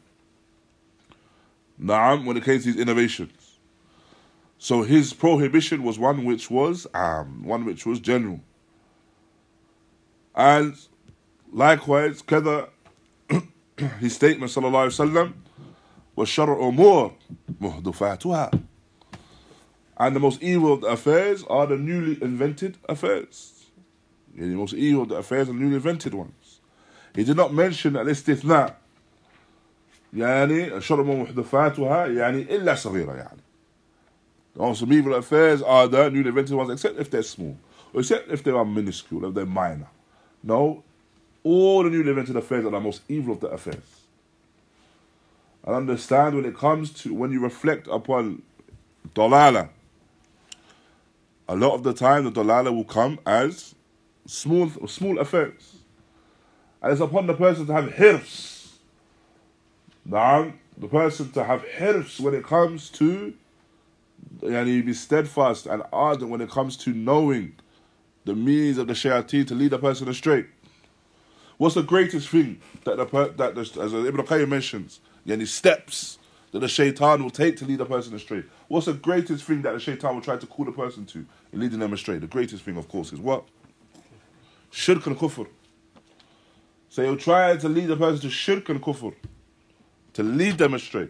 [1.80, 3.58] Na'am, when it came to these innovations.
[4.58, 8.40] So his prohibition was one which was um, one which was general.
[10.34, 10.74] And
[11.52, 12.68] likewise, kada
[14.00, 15.32] his statement sallallahu alaihi wasallam
[16.14, 17.12] was shar'u umur
[17.60, 18.62] muhdufatuha.
[19.98, 23.66] And the most evil of the affairs are the newly invented affairs.
[24.34, 26.60] the most evil of the affairs are newly invented ones.
[27.14, 28.74] He did not mention al-istithna,
[30.15, 33.41] يعني شر أمور محدثاتها يعني إلا صغيرة يعني.
[34.53, 37.57] The most evil affairs are the newly invented ones except if they're small
[37.93, 39.87] or except if they are minuscule, if they're minor.
[40.43, 40.83] No,
[41.43, 43.77] all the newly invented affairs are the most evil of the affairs.
[45.63, 48.41] And understand when it comes to when you reflect upon
[49.15, 49.69] dalala,
[51.47, 53.75] a lot of the time the dalala will come as
[54.25, 55.77] small small affairs.
[56.81, 58.54] And it's upon the person to have hirs.
[60.08, 63.34] now, the person to have hirs when it comes to
[64.40, 67.54] yani be steadfast and ardent when it comes to knowing
[68.24, 70.46] the means of the shayateen to lead a person astray.
[71.58, 76.18] What's the greatest thing that the that the, as Ibn Qayyim mentions, yani steps
[76.52, 78.44] that the shaitan will take to lead a person astray?
[78.68, 81.60] What's the greatest thing that the shaitan will try to call a person to in
[81.60, 82.18] leading them astray?
[82.18, 83.44] The greatest thing, of course, is what?
[84.70, 85.48] Shirk and kufr.
[86.90, 89.14] So he'll try to lead a person to shirk and kufr,
[90.16, 91.08] to lead them astray.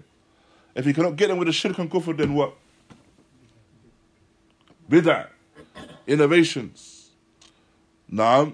[0.74, 2.54] If you cannot get them with the shirk and kufr, then what?
[4.90, 5.28] Bid'ah,
[6.08, 7.10] innovations.
[8.08, 8.52] Now,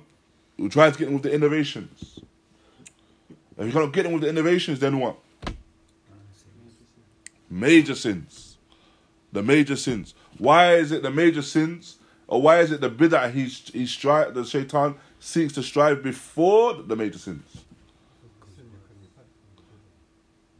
[0.59, 2.21] we'll try to get them with the innovations.
[3.57, 5.17] If you cannot get them with the innovations, then what?
[7.49, 8.59] Major sins.
[9.33, 10.15] The major sins.
[10.37, 11.97] Why is it the major sins?
[12.27, 16.75] Or why is it the bid'ah he, he strive, the shaitan seeks to strive before
[16.75, 17.65] the major sins?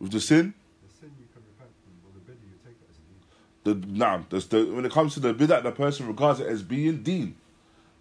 [0.03, 0.53] With the sin?
[0.83, 3.87] The sin you can repent from, or the bid'ah you take it as a deed.
[3.87, 6.61] The nah, that's the when it comes to the bid'ah, the person regards it as
[6.61, 7.37] being deen.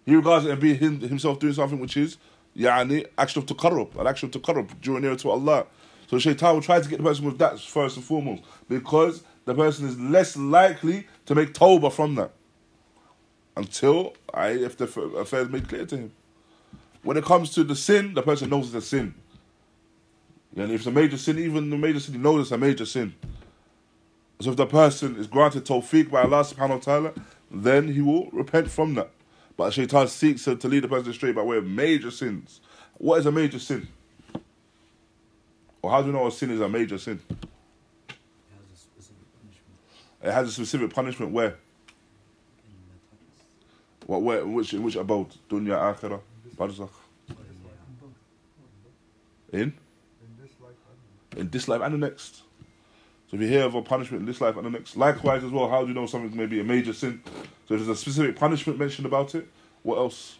[0.04, 2.16] He regards it as being him, himself doing something which is
[2.56, 5.66] yani action of taqarrub, an action of taqarrub, drawing nearer to Allah.
[6.08, 9.54] So shaitan will try to get the person with that first and foremost, because the
[9.54, 12.32] person is less likely to make tawbah from that.
[13.56, 16.12] Until I if the affair is made clear to him.
[17.04, 18.88] When it comes to the sin, the person knows it's a
[20.56, 22.84] And if it's a major sin, even the major sin, he knows it's a major
[22.86, 23.14] sin.
[24.40, 27.12] So if the person is granted tawfiq by Allah subhanahu wa ta'ala,
[27.50, 29.10] then he will repent from that.
[29.56, 32.60] But shaitan seeks to, lead the person astray by way of major sins.
[32.98, 33.88] What is a major sin?
[35.82, 37.20] Or how do you know a sin is a major sin?
[37.28, 38.08] It has
[38.72, 39.78] a specific punishment
[40.22, 41.56] It has a specific punishment where?
[44.06, 45.34] What where which in which abode?
[45.48, 46.20] Dunya akhirah,
[46.56, 46.90] barzakh.
[49.52, 49.60] In?
[49.60, 49.74] In
[50.40, 50.98] this life and
[51.36, 52.42] In this life and the next.
[53.28, 55.50] So if you hear of a punishment in this life and the next, likewise as
[55.50, 57.22] well, how do you know something may be a major sin?
[57.66, 59.48] So if there's a specific punishment mentioned about it,
[59.82, 60.36] what else?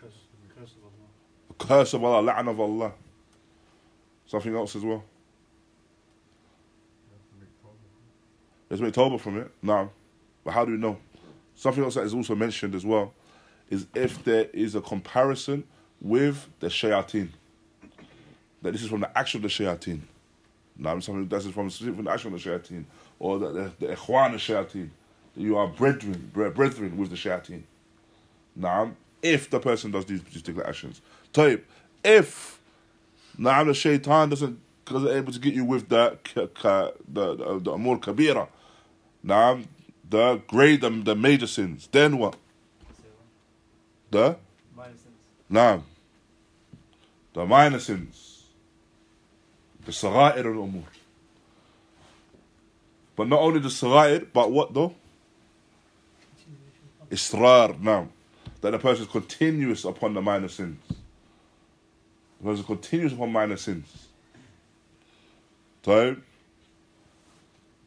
[0.00, 0.12] curse,
[0.58, 1.48] curse of Allah.
[1.48, 2.92] The curse of Allah, Allah.
[4.26, 5.04] Something else as well.
[8.70, 9.20] You to make tawbah.
[9.20, 9.50] From it.
[9.62, 9.90] Now,
[10.42, 10.98] but how do we know?
[11.54, 13.14] Something else that is also mentioned as well
[13.70, 15.64] is if there is a comparison
[16.00, 17.28] with the shayateen.
[18.64, 20.00] That this is from the action of the shayateen.
[20.76, 22.84] Now, something that is from, from the action of the shayateen.
[23.20, 24.88] Or the, the, the ikhwan of shayateen.
[25.36, 27.62] You are brethren, brethren with the shayateen.
[28.56, 28.92] Now,
[29.22, 31.00] if the person does these particular actions.
[31.32, 31.60] Taib,
[32.02, 32.58] if
[33.38, 34.58] Naam, the shaitan doesn't
[34.88, 38.48] isn't able to get you with the the the, the amur kabira.
[39.24, 39.66] Naam,
[40.08, 41.88] the great the, the major sins.
[41.90, 42.36] Then what?
[44.10, 44.36] The
[44.76, 45.14] Minor sins.
[45.50, 45.82] Naam.
[47.32, 48.33] The minor sins.
[49.84, 50.84] The sarair al umur.
[53.16, 54.94] But not only the sarair, but what though?
[57.10, 58.08] Israr now.
[58.60, 60.80] that the person is continuous upon the minor sins.
[60.88, 64.08] The person is continuous upon minor sins.
[65.84, 66.16] So,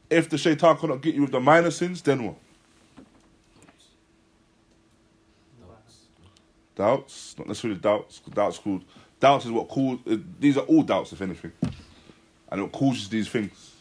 [0.09, 2.35] if the shaitan cannot get you with the minor sins, then what?
[6.75, 8.19] Doubts, not necessarily doubts.
[8.31, 8.83] Doubts called
[9.19, 11.51] doubts is what uh, These are all doubts, if anything,
[12.49, 13.73] and it causes these things.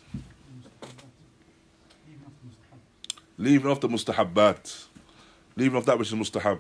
[3.39, 4.85] Leaving off the mustahabbat,
[5.57, 6.59] leaving off that which is mustahab,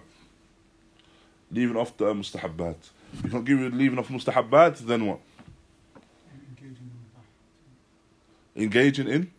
[1.51, 2.77] leaving off the uh, mustahabbat.
[3.25, 5.21] You can't give you leaving off mustahabbat, then what?
[8.55, 9.31] Engaging in,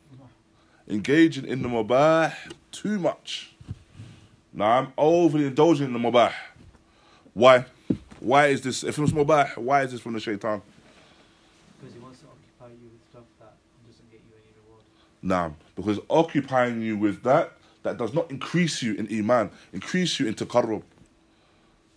[0.87, 2.33] engaging in the mubah
[2.71, 3.51] too much.
[4.53, 6.33] Now I'm overly indulging in the mubah.
[7.33, 7.65] Why?
[8.19, 8.83] Why is this?
[8.83, 10.61] If it's mubah, why is this from the shaitan?
[11.79, 13.53] Because he wants to occupy you with stuff that
[13.87, 14.83] doesn't get you any reward.
[15.21, 17.53] Nah, because occupying you with that,
[17.83, 20.83] that does not increase you in iman, increase you into taqarrub.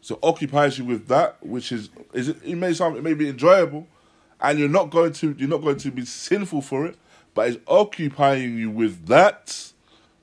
[0.01, 3.29] So occupies you with that, which is is it, it may sound it may be
[3.29, 3.87] enjoyable,
[4.41, 6.97] and you're not going to you're not going to be sinful for it,
[7.35, 9.73] but it's occupying you with that,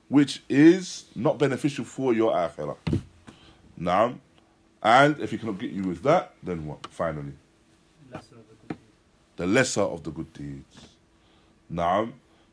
[0.08, 2.76] which is not beneficial for your akhirah.
[3.76, 4.14] Now,
[4.82, 6.86] and if he cannot get you with that, then what?
[6.88, 7.32] Finally,
[8.10, 8.80] Lesser of the good deeds.
[9.36, 10.88] the lesser of the good deeds.
[11.70, 12.08] Now,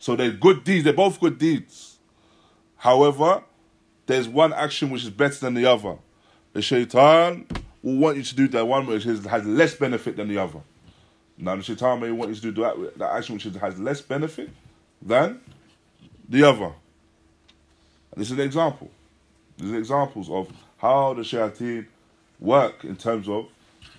[0.05, 1.97] so they're good deeds, they're both good deeds.
[2.77, 3.41] However,
[4.05, 5.97] there's one action which is better than the other.
[6.53, 7.47] The shaitan
[7.81, 10.59] will want you to do that one which has less benefit than the other.
[11.39, 14.51] Now, the shaitan may want you to do that, that action which has less benefit
[15.01, 15.41] than
[16.29, 16.71] the other.
[18.15, 18.91] This is an example.
[19.57, 21.87] These are examples of how the shayateen
[22.39, 23.47] work in terms of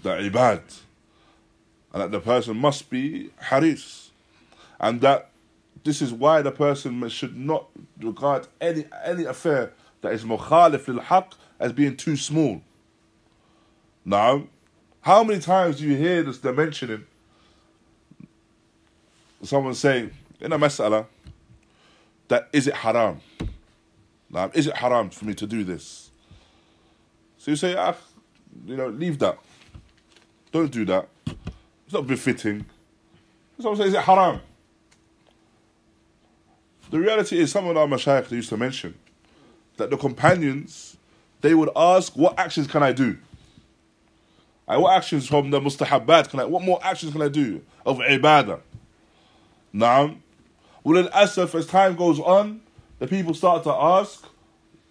[0.04, 0.62] the ibad
[1.92, 4.12] and that the person must be haris,
[4.78, 5.30] and that
[5.86, 7.68] this is why the person should not
[8.00, 12.60] regard any any affair that is mukhalif lil haq as being too small.
[14.04, 14.48] Now,
[15.00, 16.38] how many times do you hear this?
[16.38, 17.06] They're mentioning
[19.42, 20.10] someone saying
[20.40, 21.06] in a mas'ala
[22.28, 23.20] that is it haram?
[24.28, 26.10] Now, is it haram for me to do this?
[27.38, 27.94] So you say, ah,
[28.66, 29.38] you know, leave that.
[30.50, 31.08] Don't do that.
[31.26, 32.66] It's not befitting.
[33.60, 34.40] Someone says, is it haram?
[36.90, 38.94] The reality is, some of our mashayikh used to mention
[39.76, 40.96] that the companions,
[41.40, 43.18] they would ask, what actions can I do?
[44.68, 47.98] Like, what actions from the mustahabbat can I, what more actions can I do of
[47.98, 48.60] ibadah?
[49.72, 50.16] Now,
[50.82, 52.60] well, then, asaf, as time goes on,
[52.98, 54.24] the people start to ask,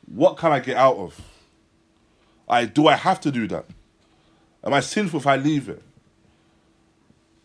[0.05, 1.19] what can I get out of?
[2.47, 3.65] I, do I have to do that?
[4.63, 5.81] Am I sinful if I leave it?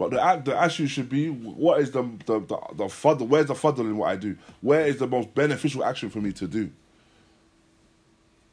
[0.01, 3.55] But the the issue should be what is the the the, the fadl, Where's the
[3.55, 4.34] fadl in what I do?
[4.62, 6.70] Where is the most beneficial action for me to do?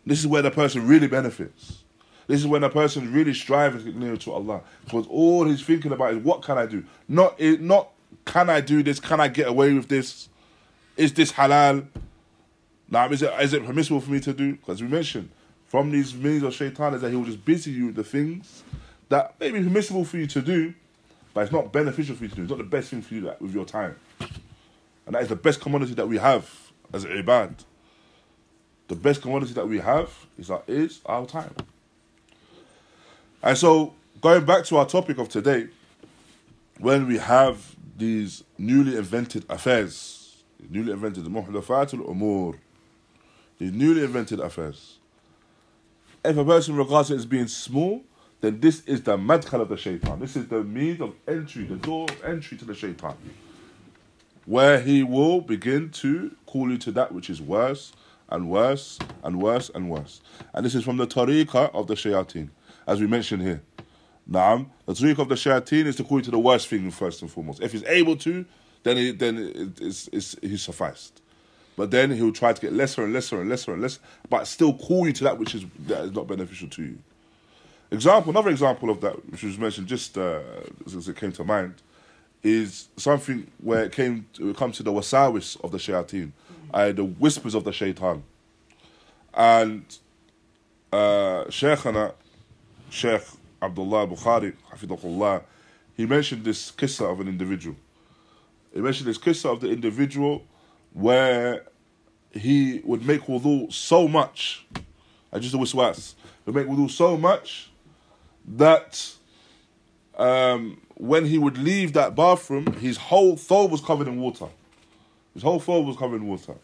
[0.06, 1.84] This is where the person really benefits.
[2.28, 4.62] This is when the person really striving to get nearer to Allah.
[4.84, 6.84] Because all he's thinking about is what can I do?
[7.08, 7.92] Not not
[8.26, 9.00] can I do this?
[9.00, 10.28] Can I get away with this?
[10.98, 11.88] Is this halal?
[12.90, 14.58] Now, is it is it permissible for me to do?
[14.58, 15.30] Because we mentioned
[15.70, 18.64] from these means of shaitan is that he will just busy you with the things
[19.08, 20.74] that may be permissible for you to do,
[21.38, 22.42] but it's not beneficial for you to do.
[22.42, 23.96] It's not the best thing for you that, with your time.
[25.06, 26.50] And that is the best commodity that we have
[26.92, 27.64] as a ibad.
[28.88, 30.10] The best commodity that we have
[30.40, 31.54] is our, is our time.
[33.44, 35.68] And so, going back to our topic of today,
[36.80, 40.38] when we have these newly invented affairs,
[40.72, 42.58] newly invented muhdathatul umur,
[43.60, 44.98] these newly invented affairs.
[46.26, 48.02] If a person regards it as being small,
[48.42, 50.20] then this is the madkhal of the shaitan.
[50.20, 53.16] This is the means of entry, the door of entry to the shaitan.
[54.46, 57.94] Where he will begin to call you to that which is worse
[58.30, 60.22] and worse and worse and worse.
[60.54, 62.50] And this is from the tariqah of the shayateen,
[62.86, 63.62] as we mentioned here.
[64.30, 67.22] Naam, the tariqah of the shayateen is to call you to the worst thing first
[67.22, 67.62] and foremost.
[67.62, 68.46] If he's able to,
[68.84, 71.22] then he, then it, it's, it's, he's sufficed.
[71.76, 74.74] But then he'll try to get lesser and lesser and lesser and lesser, but still
[74.74, 76.98] call you to that which is that is not beneficial to you.
[77.90, 80.42] Example, another example of that, which was mentioned just uh,
[80.86, 81.76] as it came to mind,
[82.44, 86.32] is something where it came to, it comes to the wasawis of the shayateen,
[86.74, 88.24] uh, the whispers of the shaitan.
[89.34, 89.86] And
[90.92, 92.14] uh, Shaykhana,
[92.90, 93.24] Sheikh
[93.62, 95.44] Abdullah Bukhari, Hafidullah,
[95.96, 97.76] he mentioned this kissa of an individual.
[98.74, 100.44] He mentioned this kissa of the individual
[100.94, 101.64] where
[102.32, 104.66] he would make wudu so much,
[105.32, 106.16] I just a waswas,
[106.46, 107.72] would make wudu so much
[108.48, 109.14] that
[110.18, 114.48] um, when he would leave that bathroom, his whole thobe was covered in water.
[115.34, 116.56] His whole thobe was covered in water.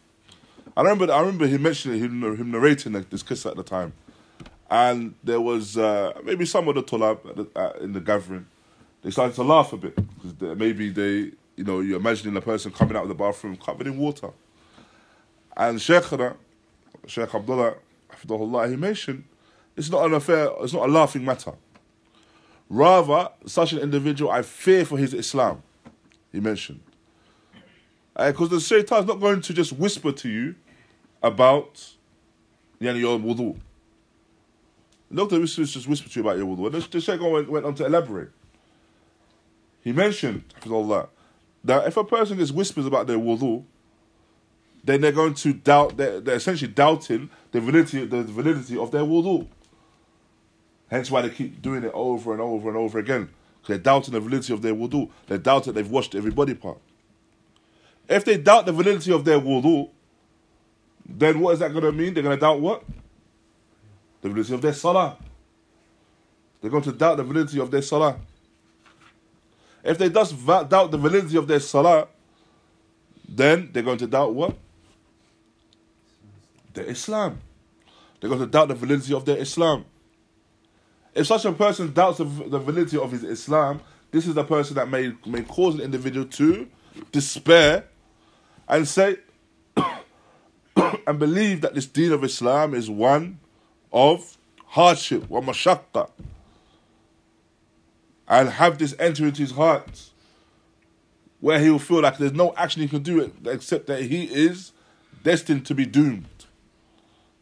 [0.75, 3.93] I remember, I remember him mentioning him, him narrating this kiss at the time,
[4.71, 8.47] and there was uh, maybe some of the tulab uh, in the gathering.
[9.03, 12.71] They started to laugh a bit because maybe they, you know, you're imagining a person
[12.71, 14.29] coming out of the bathroom covered in water.
[15.55, 16.35] And Sheikhna,
[17.05, 17.75] Sheikh Abdullah,
[18.67, 19.25] he mentioned
[19.75, 21.53] it's not an affair, it's not a laughing matter.
[22.73, 25.61] Rather, such an individual, I fear for his Islam,
[26.31, 26.81] he mentioned.
[28.15, 30.55] Eh, because the shaitan is not going to just whisper to you
[31.21, 31.87] about
[32.81, 33.59] yani, your wudu.
[35.11, 36.71] Not to whisper, just whisper to you about your wudu.
[36.71, 38.31] The, the shaitan went, went on to elaborate.
[39.81, 41.09] He mentioned, Hafidahullah,
[41.65, 43.65] that if a person just whispers about their wudu,
[44.83, 49.03] then they're going to doubt, they're, they're essentially doubting the validity, the validity of their
[49.03, 49.47] wudu.
[50.89, 53.29] Hence why they keep doing it over and over and over again.
[53.61, 55.09] Because they're doubting the validity of their wudu.
[55.27, 56.77] They doubt that they've washed every body part.
[58.09, 59.89] If they doubt the validity of their wudu,
[61.05, 62.13] then what is that going to mean?
[62.13, 62.83] They're going to doubt what?
[64.21, 65.17] The validity of their salah.
[66.61, 68.17] They're going to doubt the validity of their salah.
[69.83, 72.07] If they va- doubt the validity of their salah,
[73.27, 74.57] then they're going to doubt what?
[76.73, 77.41] Their Islam.
[78.19, 79.85] They're going to doubt the validity of their Islam.
[81.14, 84.76] If such a person doubts the, the validity of his Islam, this is the person
[84.76, 86.68] that may, may cause an individual to
[87.12, 87.84] despair
[88.68, 89.16] and say,
[91.06, 93.38] and believe that this deen of Islam is one
[93.92, 96.10] of hardship, wa mashaqqa,
[98.28, 100.10] and have this enter into his heart
[101.40, 104.72] where he will feel like there's no action he can do except that he is
[105.22, 106.26] destined to be doomed.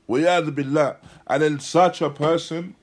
[0.08, 0.96] وَيَعْذُ billah.
[1.26, 2.76] And then such a person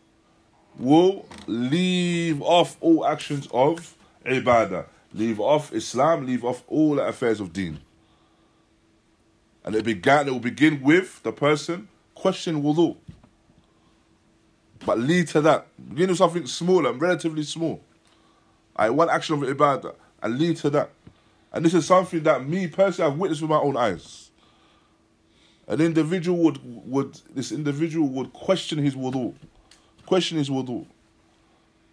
[0.78, 7.40] will leave off all actions of ibadah, leave off Islam, leave off all the affairs
[7.40, 7.80] of deen.
[9.64, 10.28] And it began.
[10.28, 12.96] It will begin with the person questioning wudu,
[14.86, 15.66] but lead to that.
[15.88, 17.80] Begin with something small and relatively small.
[18.76, 20.90] I one action of ibadah and lead to that.
[21.52, 24.30] And this is something that me personally I've witnessed with my own eyes.
[25.66, 29.34] An individual would would this individual would question his wudu,
[30.08, 30.86] question his wudu,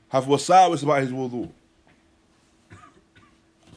[0.08, 1.50] have wasawis about his wudu,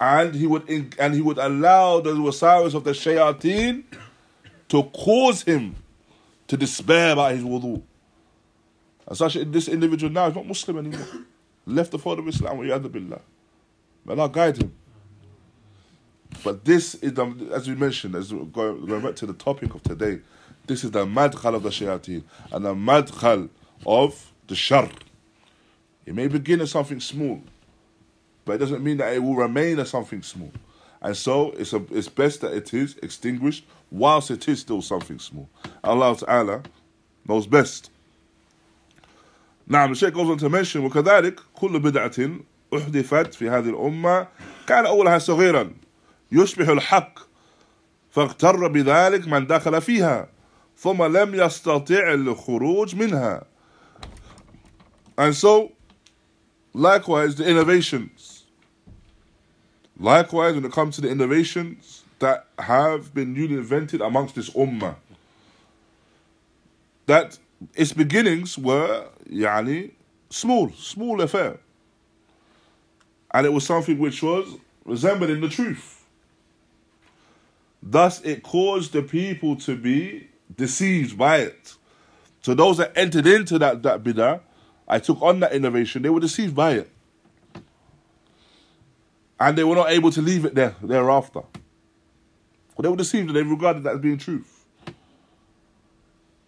[0.00, 3.82] and he would and he would allow the wasawis of the shayateen
[4.68, 5.74] to cause him
[6.46, 7.82] to despair about his wudu.
[9.08, 11.06] And such this individual now is not Muslim anymore,
[11.66, 12.58] left the fold of Islam.
[12.58, 13.20] Billah.
[14.04, 14.72] May Allah guide him.
[16.44, 19.74] But this is the, as we mentioned, as we're going, going back to the topic
[19.74, 20.20] of today,
[20.66, 22.22] this is the madkhal of the shayateen
[22.52, 23.48] and the madkhal
[23.86, 24.88] of the shar.
[26.04, 27.42] It may begin as something small,
[28.44, 30.50] but it doesn't mean that it will remain as something small.
[31.00, 35.18] And so it's a, it's best that it is extinguished whilst it is still something
[35.18, 35.48] small.
[35.84, 36.62] Allah Ta'ala
[37.26, 37.90] knows best.
[39.68, 42.30] نعم الشيخ goes on to mention وكذلك كل بدعة
[42.74, 44.28] أحدثت في هذه الأمة
[44.66, 45.72] كان أولها صغيرا
[46.32, 47.18] يشبه الحق
[48.10, 50.28] فاغتر بذلك من دخل فيها
[50.76, 53.44] ثم لم يستطع الخروج منها
[55.18, 55.72] and so
[56.72, 58.44] likewise the innovations.
[59.98, 64.94] Likewise when it comes to the innovations that have been newly invented amongst this ummah
[67.06, 67.38] that
[67.74, 69.90] its beginnings were yani
[70.30, 71.58] small small affair.
[73.34, 76.06] And it was something which was resembling the truth.
[77.82, 81.74] Thus, it caused the people to be deceived by it.
[82.42, 84.40] So those that entered into that that bidah,
[84.88, 86.90] I took on that innovation, they were deceived by it,
[89.38, 91.40] and they were not able to leave it there thereafter.
[91.40, 94.64] Well, they were deceived, and they regarded that as being truth.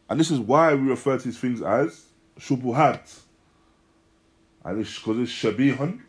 [0.09, 2.07] And this is why we refer to these things as
[2.38, 3.20] shubuhat.
[4.64, 6.01] And it's because it's shabihun,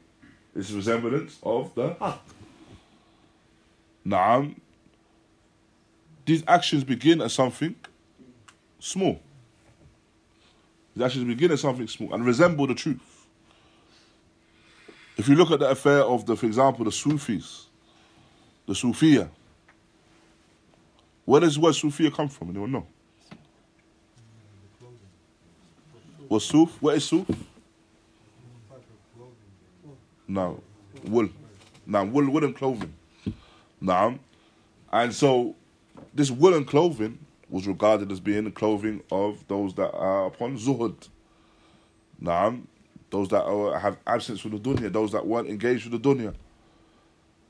[0.56, 2.22] it's resemblance of the haq.
[4.06, 4.56] Naam,
[6.26, 7.76] these actions begin as something
[8.80, 9.20] small.
[10.96, 13.28] These actions begin as something small and resemble the truth.
[15.18, 17.68] If you look at the affair of the, for example, the Sufis,
[18.66, 19.30] the Sufia,
[21.26, 22.50] where does word Sufia come from?
[22.50, 22.88] Anyone know?
[26.28, 26.82] What Suf?
[26.82, 27.28] Where is Suf?
[30.28, 30.62] No,
[31.04, 31.30] wool.
[31.86, 32.94] Now, wool, woolen clothing.
[33.82, 34.18] Now,
[34.92, 35.56] and so
[36.14, 37.20] this woolen clothing
[37.52, 41.10] was regarded as being the clothing of those that are upon zuhud.
[42.24, 42.64] Naam,
[43.12, 46.34] those that are, have absence from the dunya, those that weren't engaged with the dunya.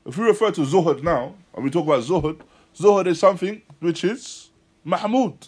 [0.04, 2.40] If we refer to zuhud now, and we talk about zuhud,
[2.76, 4.50] zuhud is something which is
[4.84, 5.46] mahmud.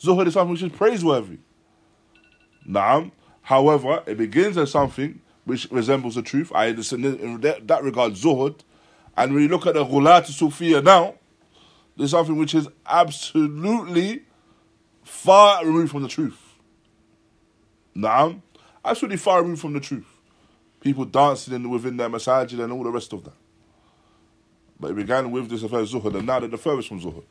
[0.00, 1.38] Zuhud is something which is praiseworthy.
[2.66, 3.12] Naam.
[3.42, 6.50] However, it begins as something which resembles the truth.
[6.54, 8.60] I in that, that regard zuhud.
[9.16, 11.16] And when you look at the Ghulat Sufiya now,
[11.96, 14.22] there's something which is absolutely
[15.02, 16.38] far removed from the truth.
[17.94, 18.40] Now,
[18.84, 20.06] absolutely far removed from the truth.
[20.80, 23.34] People dancing in, within their masajid and all the rest of that.
[24.80, 27.24] But it began with this affair Zuhud, and now they're the furthest from Zuhud.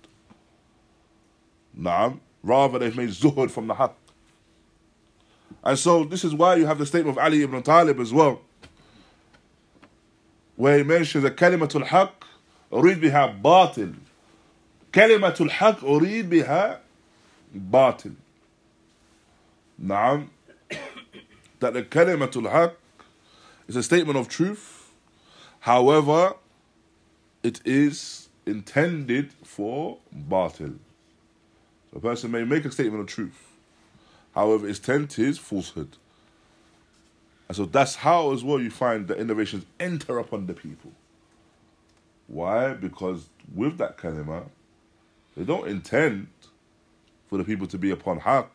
[1.74, 3.94] Now, rather they've made Zuhud from the Haqq.
[5.64, 8.42] And so this is why you have the statement of Ali ibn Talib as well,
[10.56, 12.12] where he mentions a kalimatul haqq,
[12.72, 13.96] read biha batil.
[14.95, 16.81] كلمة الحق أريد بها
[17.55, 18.13] باطل
[19.79, 20.29] نعم
[21.61, 22.73] that the kalimatul haq
[23.69, 24.91] is a statement of truth
[25.61, 26.35] however
[27.43, 30.77] it is intended for batil
[31.95, 33.57] a person may make a statement of truth
[34.35, 35.97] however its intent is falsehood
[37.49, 40.93] and so that's how as well you find that innovations enter upon the people
[42.27, 44.45] why because with that kalima
[45.36, 46.28] they don't intend
[47.28, 48.50] for the people to be upon haqq.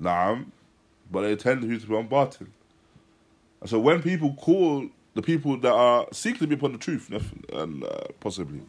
[0.00, 0.46] Naam.
[1.10, 2.46] But they intend the people to be on batil.
[3.60, 7.10] And so when people call the people that are seeking to be upon the truth,
[7.52, 7.88] and uh,
[8.20, 8.60] possibly,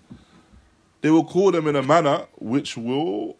[1.01, 3.37] they will call them in a manner which will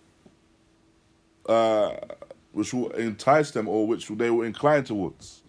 [1.48, 1.94] uh,
[2.52, 5.42] which will entice them or which they will incline towards.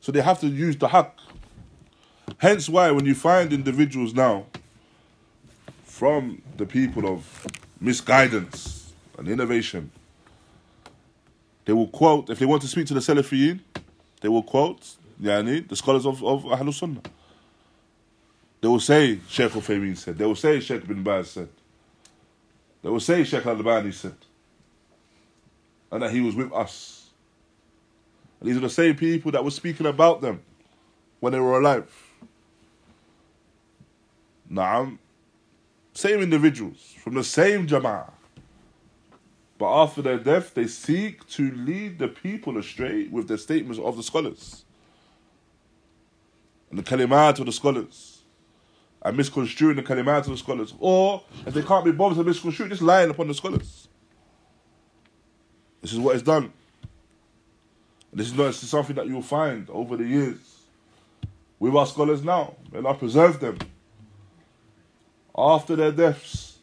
[0.00, 1.10] So they have to use the haqq.
[2.38, 4.46] Hence why when you find individuals now
[5.96, 7.46] from the people of
[7.80, 9.90] misguidance and innovation.
[11.64, 13.60] They will quote, if they want to speak to the Salafiyin,
[14.20, 17.00] they will quote yani, the scholars of, of Ahlul Sunnah.
[18.60, 20.18] They will say Sheikh Uthaymeen said.
[20.18, 21.48] They will say Sheikh bin Baz said.
[22.82, 24.16] They will say Sheikh Al-Albani said.
[25.90, 27.08] And that he was with us.
[28.38, 30.42] And these are the same people that were speaking about them
[31.20, 31.90] when they were alive.
[34.52, 34.98] Naam.
[35.96, 38.12] Same individuals from the same Jama'ah.
[39.56, 43.96] But after their death, they seek to lead the people astray with the statements of
[43.96, 44.66] the scholars
[46.68, 48.24] and the kalimat of the scholars
[49.00, 50.74] and misconstruing the kalimat of the scholars.
[50.80, 53.88] Or, if they can't be bothered to misconstrue, just lying upon the scholars.
[55.80, 56.52] This is what is done.
[58.12, 60.60] This is not something that you'll find over the years
[61.58, 62.54] with our scholars now.
[62.70, 63.56] May Allah preserve them
[65.36, 66.58] after their deaths,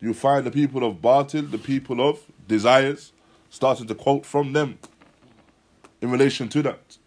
[0.00, 3.12] you find the people of Batil, the people of desires,
[3.48, 4.78] starting to quote from them
[6.00, 6.98] in relation to that.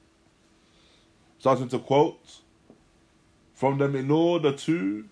[1.39, 2.39] Starting to quote
[3.53, 5.05] from them in order to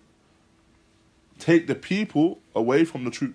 [1.38, 3.34] take the people away from the truth.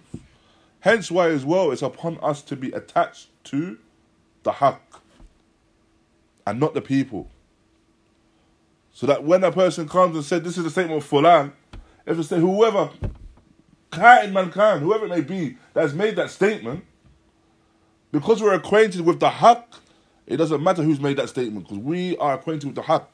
[0.82, 3.78] Hence why as well it's upon us to be attached to
[4.44, 4.80] the haqq
[6.46, 7.30] and not the people.
[8.92, 11.54] So that when a person comes and says, this is the statement of Fulan,
[12.06, 12.90] if it's whoever,
[13.92, 16.86] Kain mankind, whoever it may be, that's made that statement,
[18.12, 19.64] because we're acquainted with the haqq,
[20.28, 23.06] it doesn't matter who's made that statement, because we are acquainted with the haqq.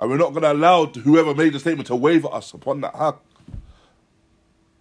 [0.00, 2.94] And we're not going to allow whoever made the statement to waver us upon that
[2.94, 3.18] haqq.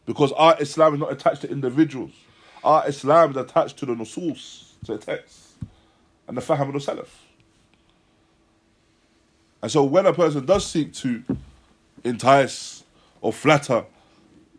[0.05, 2.11] Because our Islam is not attached to individuals.
[2.63, 5.55] Our Islam is attached to the nusus, to the text,
[6.27, 7.07] and the faham of the salaf.
[9.61, 11.23] And so when a person does seek to
[12.07, 12.83] entice
[13.21, 13.85] or flatter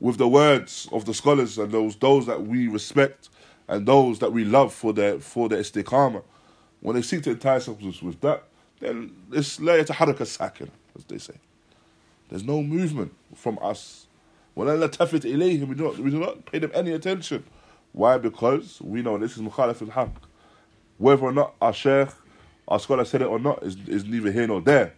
[0.00, 3.28] with the words of the scholars and those those that we respect
[3.68, 6.22] and those that we love for their for their istiqamah.
[6.80, 8.44] When they seek to entice us with that,
[8.80, 11.34] then it's la yataharaka sakin, as they say.
[12.28, 14.06] There's no movement from us.
[14.54, 17.44] When Allah tafit ilayhim, we do not we do not pay them any attention.
[17.92, 18.18] Why?
[18.18, 20.22] Because we know this is mukhalaf al haq.
[20.98, 22.08] Whether or not our sheikh,
[22.66, 24.94] our scholar said it or not, is, is neither here nor there.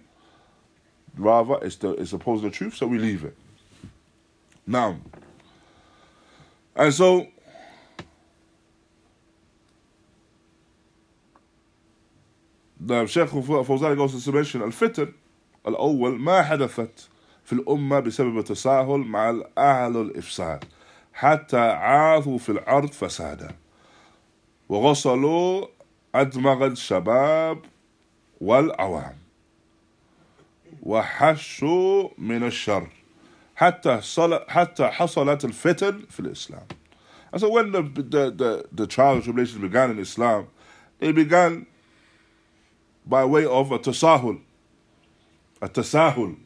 [1.16, 3.36] Rather, it's, the, it's opposing the truth, so we leave it.
[4.66, 4.98] Now,
[6.76, 7.26] and so,
[12.78, 15.12] the Sheikh Fawzan goes to mention الفتن
[15.66, 17.08] الأول ما حدثت
[17.44, 20.64] في الأمة بسبب التساهل مع الأهل الإفساد
[21.12, 23.56] حتى عاثوا في الأرض فسادا
[24.68, 25.66] وغسلوا
[26.14, 27.58] أدمغ الشباب
[28.40, 29.16] والعوام
[30.81, 32.89] وحشوا من الشر
[33.55, 34.01] حتى
[34.47, 36.67] حتى حصلت الفتن في الإسلام.
[37.31, 40.47] And so when the, the, the, the trials and tribulations began in Islam,
[40.99, 41.65] they began
[43.05, 44.39] by way of a tasahul.
[45.61, 46.37] A tasahul.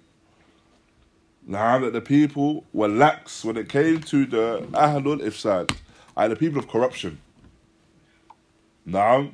[1.46, 5.76] Now that the people were lax when it came to the ahlul ifsad,
[6.18, 7.20] and the people of corruption.
[8.86, 9.30] Now,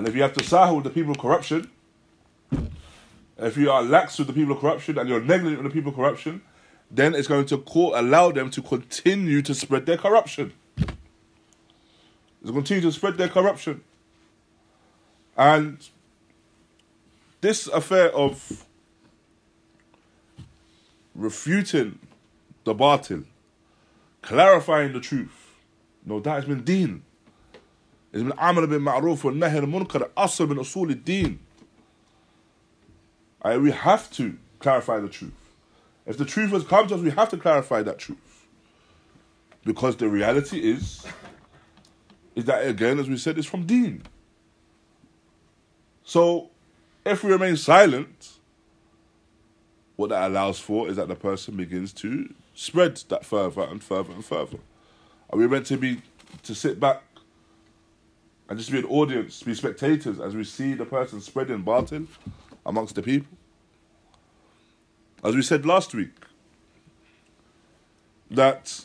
[0.00, 1.70] and if you have to sahel with the people of corruption,
[3.36, 5.90] if you are lax with the people of corruption and you're negligent with the people
[5.90, 6.40] of corruption,
[6.90, 10.54] then it's going to co- allow them to continue to spread their corruption.
[10.78, 13.82] It's continue to spread their corruption.
[15.36, 15.86] And
[17.42, 18.64] this affair of
[21.14, 21.98] refuting
[22.64, 23.26] the batil,
[24.22, 25.56] clarifying the truth,
[26.06, 27.02] no, that has been deen.
[28.12, 31.38] Wa nahy al-munkar, asl min usul al-deen.
[33.42, 35.32] I- We have to clarify the truth.
[36.06, 38.18] If the truth has come to us, we have to clarify that truth.
[39.64, 41.04] Because the reality is,
[42.34, 44.02] is that again, as we said, it's from deen.
[46.02, 46.50] So,
[47.04, 48.32] if we remain silent,
[49.96, 54.12] what that allows for is that the person begins to spread that further and further
[54.12, 54.58] and further.
[55.28, 56.02] Are we meant to be
[56.42, 57.02] to sit back
[58.50, 62.08] and just be an audience, be spectators as we see the person spreading batil
[62.66, 63.38] amongst the people?
[65.22, 66.10] As we said last week,
[68.28, 68.84] that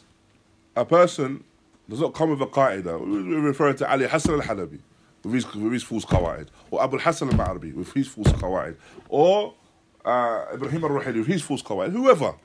[0.76, 1.44] a person
[1.90, 3.00] does not come with a qaida.
[3.00, 4.80] We're referring to Ali Hassan al-Halabi
[5.24, 8.76] with his, with his false qawaid, or Abu Hassan al-Ma'ribi with his false qawaid,
[9.10, 9.56] or
[10.04, 12.36] uh, Ibrahim al-Ruhaili with his false qawaid, whoever.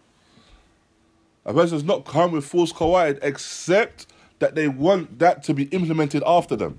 [1.45, 4.07] A person does not come with false qawaid except
[4.39, 6.79] that they want that to be implemented after them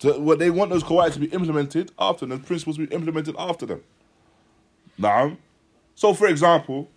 [0.00, 3.34] to what they want those qawaid to be implemented after them, principles to be implemented
[3.38, 3.82] after them.
[4.98, 5.36] Now,
[5.94, 6.88] so for example,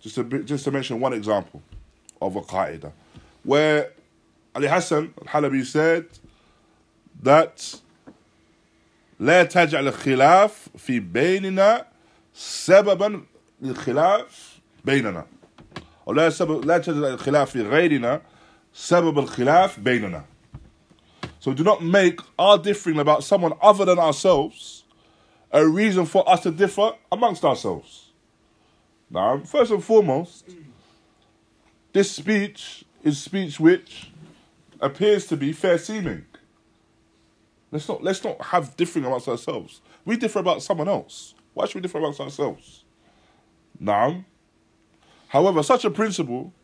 [0.00, 1.62] just to just to mention one example
[2.20, 2.92] of a qaida,
[3.42, 3.90] where
[4.54, 6.06] Ali Hassan Al Halabi said
[7.22, 7.80] that
[9.20, 11.86] لا تجعل الخلاف في بيننا
[12.34, 13.22] سببا
[13.62, 15.26] للخلاف بيننا
[16.06, 18.22] or لا تجعل الخلاف في غيرنا
[18.74, 20.24] سبب الخلاف بيننا
[21.44, 24.84] so do not make our differing about someone other than ourselves
[25.52, 28.12] a reason for us to differ amongst ourselves.
[29.10, 30.48] Now, first and foremost,
[31.92, 34.10] this speech is speech which
[34.80, 36.24] appears to be fair seeming.
[37.70, 39.82] Let's not let's not have differing amongst ourselves.
[40.06, 41.34] We differ about someone else.
[41.52, 42.84] Why should we differ amongst ourselves?
[43.78, 44.24] Now,
[45.28, 46.54] however, such a principle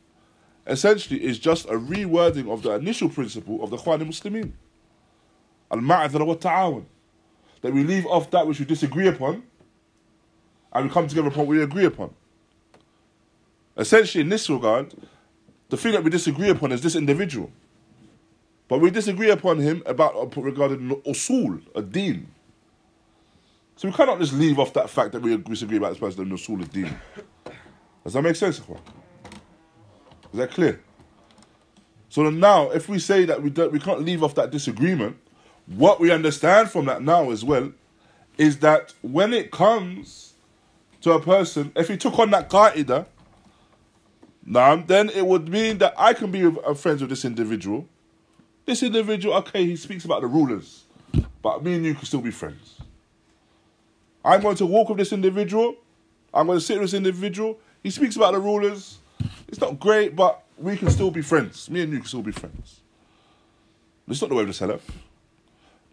[0.66, 4.52] essentially is just a rewording of the initial principle of the Khwani Muslimin.
[5.70, 6.84] Wa ta'awan.
[7.62, 9.42] That we leave off that which we disagree upon
[10.72, 12.14] and we come together upon what we agree upon.
[13.76, 14.94] Essentially, in this regard,
[15.68, 17.50] the thing that we disagree upon is this individual.
[18.68, 22.28] But we disagree upon him about regarding usul, a deen.
[23.76, 26.30] So we cannot just leave off that fact that we disagree about this person in
[26.30, 26.96] usul, a deen.
[28.04, 28.60] Does that make sense?
[28.60, 28.78] Ikhwan?
[30.32, 30.80] Is that clear?
[32.08, 35.16] So now, if we say that we don't, we can't leave off that disagreement,
[35.76, 37.72] what we understand from that now as well
[38.36, 40.34] is that when it comes
[41.00, 43.06] to a person, if he took on that qaida,
[44.44, 47.86] then it would mean that I can be uh, friends with this individual.
[48.66, 50.84] This individual, okay, he speaks about the rulers,
[51.40, 52.80] but me and you can still be friends.
[54.24, 55.76] I'm going to walk with this individual.
[56.34, 57.58] I'm going to sit with this individual.
[57.82, 58.98] He speaks about the rulers.
[59.48, 61.70] It's not great, but we can still be friends.
[61.70, 62.80] Me and you can still be friends.
[64.08, 64.80] Is not the way of the Salaf.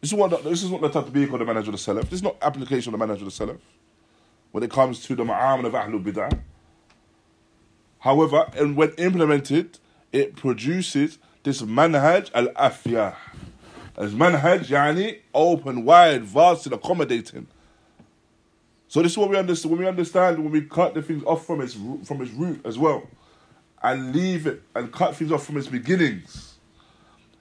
[0.02, 2.04] This is, what, this is not the tatbiq of the manhaj of the Salaf.
[2.04, 3.58] This is not application of the manhaj of the Salaf
[4.52, 6.40] when it comes to the ma'amal of Ahlul Bid'ah.
[8.00, 9.80] However, and when implemented,
[10.12, 13.16] it produces this manhaj al-afyah.
[13.96, 17.48] As manhaj, yani, open, wide, vast, and accommodating.
[18.88, 19.72] So this is what we understand.
[19.72, 22.78] When we understand, when we cut the things off from its from its root as
[22.78, 23.08] well,
[23.82, 26.57] and leave it and cut things off from its beginnings,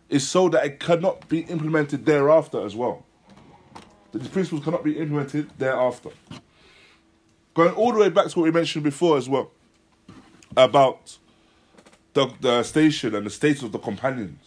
[0.08, 3.04] is so that it cannot be implemented thereafter as well.
[4.12, 6.10] That these principles cannot be implemented thereafter.
[7.54, 9.50] Going all the way back to what we mentioned before as well
[10.56, 11.18] about
[12.14, 14.38] the, the station and the status of the companions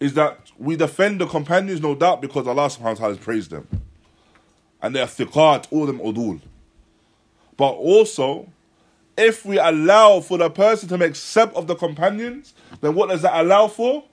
[0.00, 3.50] is that we defend the companions, no doubt, because Allah subhanahu wa ta'ala has praised
[3.50, 3.68] them.
[4.82, 6.40] And they are thiqat, all them udul.
[7.56, 8.48] But also,
[9.20, 13.22] if we allow for the person to make sep of the companions, then what does
[13.22, 14.04] that allow for?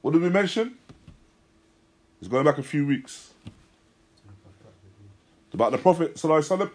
[0.00, 0.76] What did we mention?
[2.20, 3.34] It's going back a few weeks.
[5.52, 6.22] About the Prophet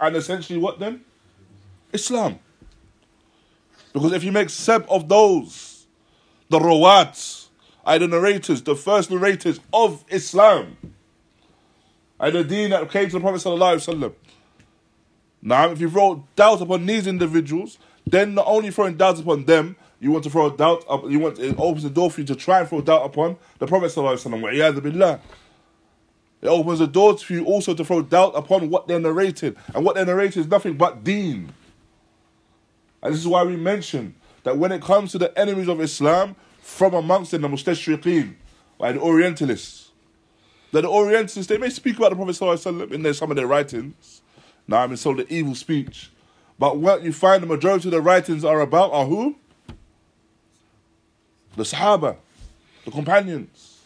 [0.01, 1.05] and essentially what then?
[1.93, 2.39] Islam.
[3.93, 5.87] Because if you make sep of those,
[6.49, 7.47] the rawats,
[7.85, 10.75] are the narrators, the first narrators of Islam,
[12.19, 14.13] and the deen that came to the Prophet sallallahu alaihi wasallam.
[15.47, 19.75] Now, if you throw doubt upon these individuals, then not only throwing doubt upon them,
[19.99, 21.07] you want to throw doubt up.
[21.07, 23.67] You want it opens the door for you to try and throw doubt upon the
[23.67, 23.95] Prophet.
[26.41, 29.85] It opens the door for you also to throw doubt upon what they're narrating, and
[29.85, 31.53] what they're narrating is nothing but Deen.
[33.03, 36.35] And this is why we mention that when it comes to the enemies of Islam,
[36.59, 38.33] from amongst them, the mustashriqeen,
[38.79, 39.91] like the Orientalists,
[40.71, 43.45] that the Orientalists they may speak about the Prophet wasallam in their, some of their
[43.45, 44.23] writings.
[44.67, 46.11] Now I mean, so the evil speech,
[46.57, 49.35] but what you find the majority of the writings are about are who?
[51.55, 52.17] The Sahaba,
[52.83, 53.81] the companions.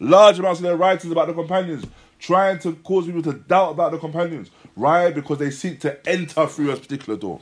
[0.00, 1.84] Large amounts of their writings about the companions,
[2.18, 4.50] trying to cause people to doubt about the companions.
[4.76, 5.12] Right?
[5.12, 7.40] Because they seek to enter through a particular door.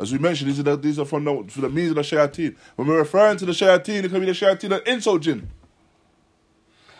[0.00, 2.02] As we mentioned, these are, the, these are from the, from the means of the
[2.02, 2.56] shayateen.
[2.74, 5.48] When we're referring to the shayateen, it can be the shayateen of insult jinn.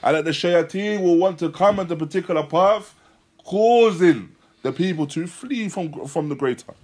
[0.04, 2.94] And that the shayateen will want to come into a particular path,
[3.44, 6.74] causing the people to flee from, from the greater.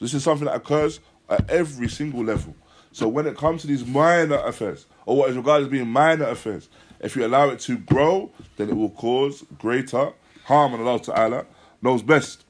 [0.00, 2.54] This is something that occurs at every single level.
[2.92, 6.26] So when it comes to these minor affairs, or what is regarded as being minor
[6.26, 6.68] affairs,
[7.00, 10.12] if you allow it to grow, then it will cause greater
[10.44, 11.46] harm, and Allah Ta'ala
[11.82, 12.44] knows best.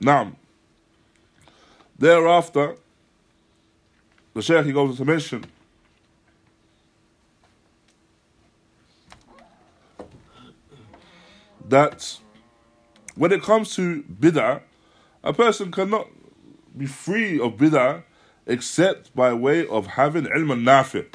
[0.00, 0.32] Now,
[1.98, 2.76] thereafter,
[4.34, 5.44] the Shaykh he goes on to mention
[11.68, 12.18] that
[13.16, 14.62] when it comes to bid'ah,
[15.24, 16.08] a person cannot
[16.76, 18.04] be free of bid'ah
[18.46, 21.06] except by way of having ilm al-nafi.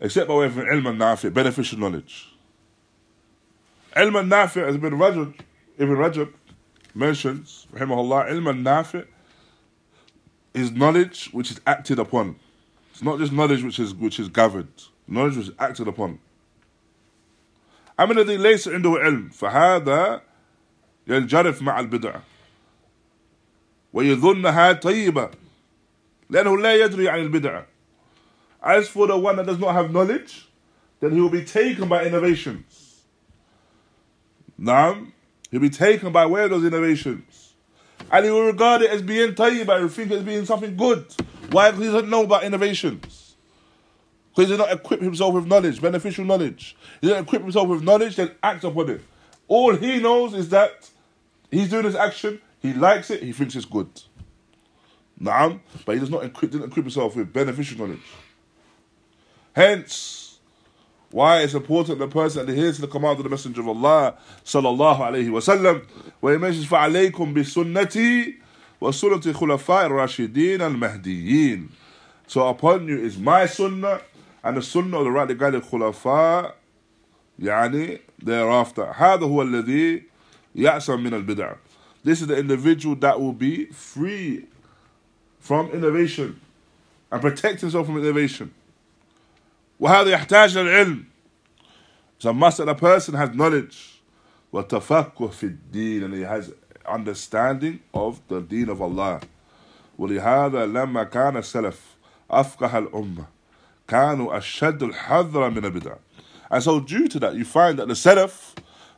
[0.00, 2.28] Except by way of ilm al-nafi, beneficial knowledge.
[3.96, 5.34] Ilm al-nafi, as Ibn Rajab,
[5.78, 6.32] Ibn Rajab
[6.94, 9.06] mentions, rahimahullah, ilm al-nafi
[10.54, 12.36] is knowledge which is acted upon.
[12.92, 14.68] It's not just knowledge which is which is gathered.
[15.06, 16.18] Knowledge which is acted upon.
[17.99, 20.21] أما الذي ليس عنده علم فهذا
[21.07, 22.23] ينجرف مع البدعة
[23.93, 25.31] ويظنها طيبة
[26.29, 27.65] لأنه لا يدري عن البدعة
[28.63, 30.47] As for the one that does not have knowledge,
[31.01, 33.01] then he will be taken by innovations.
[34.57, 34.97] Now,
[35.51, 37.55] he'll be taken by way of those innovations.
[38.09, 40.77] And he will regard it as being tayyibah, he will think it as being something
[40.77, 41.05] good.
[41.51, 41.71] Why?
[41.71, 43.16] Because he doesn't know about innovations.
[44.37, 46.75] Because he does not equip himself with knowledge, beneficial knowledge.
[47.01, 49.01] He doesn't equip himself with knowledge, then act upon it.
[49.47, 50.89] All he knows is that
[51.51, 53.89] he's doing this action he likes it, he thinks it's good.
[55.21, 57.99] Naam, but he does not equip, didn't equip himself with beneficial knowledge.
[59.53, 60.39] Hence,
[61.11, 64.97] why it's important the person adheres to the command of the Messenger of Allah sallallahu
[64.97, 65.85] alayhi wa sallam,
[66.21, 68.35] where he mentions فَعَلَيْكُمْ بِسُنَّتِي
[68.81, 71.69] وَسُنَّةِ خُلَفَاءِ الرَّاشِدِينَ الْمَهْدِيِّينَ
[72.27, 73.99] So upon you is my sunnah
[74.47, 76.53] and the sunnah of the rightly guided khulafa
[77.39, 80.03] يعني thereafter هذا هو الذي
[80.55, 81.55] يأسم من البدع
[82.03, 84.45] this is the individual that will be free
[85.39, 86.39] from innovation
[87.11, 88.53] and protect himself from innovation.
[89.79, 91.05] وهذا يحتاج للعلم.
[92.19, 94.01] So must that a person has knowledge
[94.51, 96.51] وتفقه في الدين and he has
[96.85, 99.21] understanding of the deen of Allah.
[99.97, 101.79] ولهذا لما كان السلف
[102.31, 103.25] أفقه الأمة
[103.87, 105.97] كانوا أشد الحذر من البدع.
[106.51, 108.53] And so due to that you find that the Salaf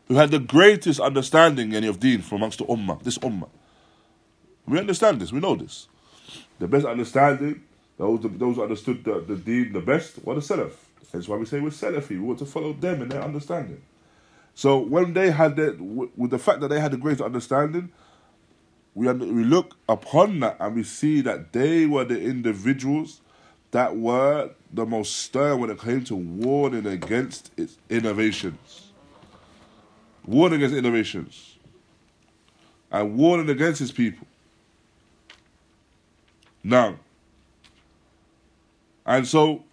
[0.07, 3.49] who had the greatest understanding any of deen from amongst the ummah, this ummah.
[4.67, 5.87] We understand this, we know this.
[6.59, 7.63] The best understanding,
[7.97, 10.71] those, those who understood the, the deen the best, were the Salaf.
[11.11, 13.81] That's why we say we're Salafi, we want to follow them in their understanding.
[14.53, 17.91] So when they had that, with the fact that they had the greater understanding,
[18.93, 23.21] we, we look upon that and we see that they were the individuals
[23.71, 28.90] that were the most stern when it came to warning against its innovations
[30.26, 31.56] warning against innovations
[32.90, 34.26] and warning against his people.
[36.62, 36.96] Now,
[39.06, 39.64] and so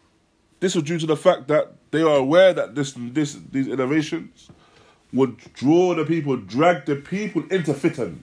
[0.60, 4.50] this was due to the fact that they are aware that this, this, these innovations
[5.14, 8.20] would draw the people, drag the people into fitan,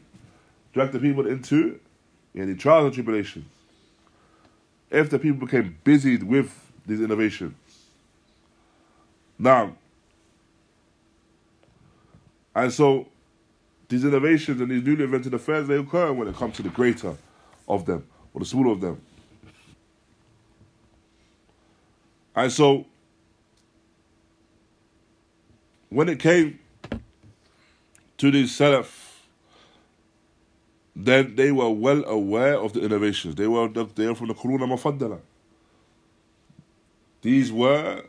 [0.73, 1.79] drag the people into
[2.35, 3.47] any trials and tribulations.
[4.91, 7.55] If the people became busied with these innovations.
[9.39, 9.77] Now,
[12.55, 13.09] and so
[13.89, 17.17] these innovations and these newly invented affairs, they occur when it comes to the greater
[17.69, 19.01] of them or the smaller of them.
[22.37, 22.87] And so
[25.89, 26.59] when it came
[28.19, 29.03] to these Salaf,
[30.97, 33.35] then they were well aware of the innovations.
[33.35, 35.21] They were they were from the Quruna Mufaddala.
[37.24, 38.04] These were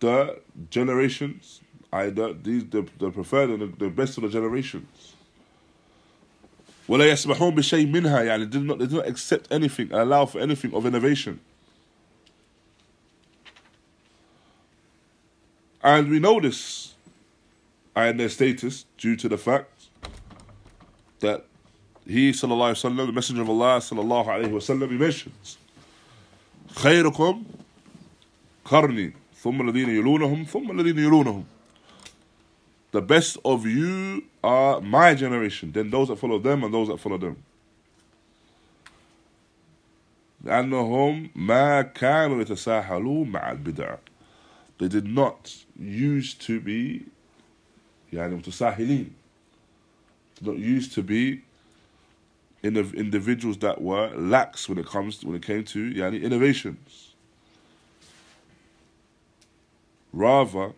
[0.00, 0.40] the
[0.70, 1.60] generations
[1.92, 5.14] I, the, these, the, the preferred and the, the best of the generations.
[6.88, 10.26] ولا يسمحون بشيء منها يعني they did not, they did not accept anything and allow
[10.26, 11.38] for anything of innovation
[15.84, 16.94] and we know this
[17.94, 19.88] and their status due to the fact
[21.20, 21.44] that
[22.06, 25.58] he sallallahu alaihi wasallam the messenger of Allah sallallahu alaihi wasallam he mentions
[26.74, 27.44] خيركم
[28.64, 31.44] قرني ثم الذين يلونهم ثم الذين يلونهم
[32.92, 36.98] the best of you are my generation, then those that follow them and those that
[36.98, 37.36] follow them.
[40.44, 43.98] لأنهم ما كانوا يتساهلون مع البدع.
[44.78, 47.06] They did not used to be
[48.12, 49.10] يعني متساهلين.
[50.42, 51.42] Not used to be
[52.62, 57.03] in individuals that were lax when it comes when it came to يعني innovations.
[60.15, 60.71] Rather,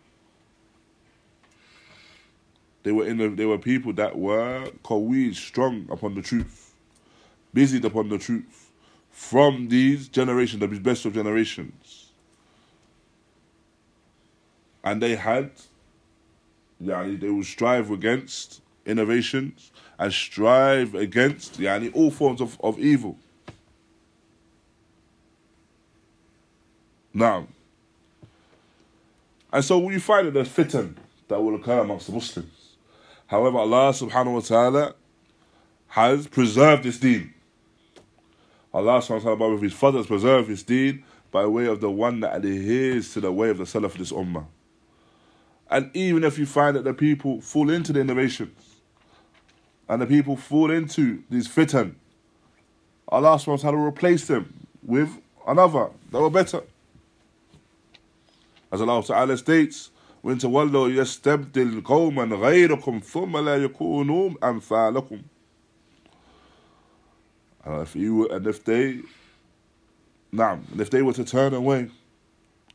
[2.82, 6.74] they were in the, they were people that were qawi, strong upon the truth,
[7.54, 8.72] busied upon the truth,
[9.12, 12.10] from these generations, the best of generations.
[14.82, 15.52] And they had,
[16.82, 19.70] yani, they would strive against innovations
[20.00, 23.16] and strive against yani, all forms of, of evil.
[27.14, 27.46] Now,
[29.52, 30.94] and so you find that there's fitan
[31.28, 32.76] that will occur amongst the Muslims.
[33.26, 34.94] However, Allah subhanahu wa ta'ala
[35.88, 37.34] has preserved this deen.
[38.72, 41.90] Allah subhanahu wa ta'ala, with His Fadl, has preserved His deen by way of the
[41.90, 44.46] one that adheres to the way of the Salaf of this Ummah.
[45.70, 48.76] And even if you find that the people fall into the innovations,
[49.88, 51.94] and the people fall into these fitan,
[53.08, 56.62] Allah subhanahu wa ta'ala will replace them with another that were better.
[58.71, 59.91] As Allah Ta'ala states,
[60.23, 65.21] وإن تولوا يستبدل قوما غيركم ثم لا يكونوا أمثالكم
[67.65, 69.01] uh, if you and if they
[70.31, 71.89] نعم and if they were to turn away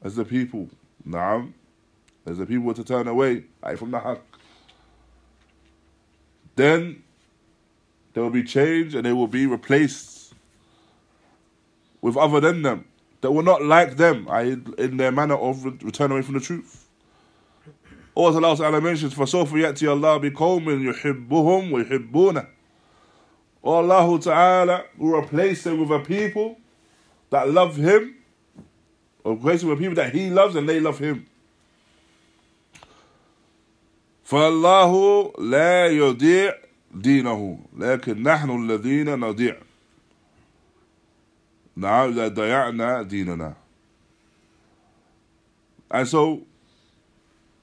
[0.02, 0.68] as the people
[1.06, 1.52] نعم
[2.26, 4.20] as the people were to turn away أي from the haq
[6.56, 7.02] then
[8.12, 10.34] there will be change and they will be replaced
[12.02, 12.84] with other than them
[13.22, 14.28] that were not like them
[14.78, 16.88] in their manner of return away from the truth
[18.18, 22.46] or as Allah Ta'ala mentions, فَسَوْفَ يَأْتِي اللَّهُ بِقَوْمٍ يُحِبُّهُمْ وَيُحِبُّونَ
[23.62, 26.58] Or Allah Ta'ala will replace them with a people
[27.30, 28.16] that love Him,
[29.22, 31.26] or replace them with people that He loves and they love Him.
[34.24, 36.54] فالله لا يضيع
[36.94, 39.56] دينه لكن نحن الذين نضيع
[41.76, 43.54] نعم إذا ضيعنا ديننا
[45.90, 46.42] and so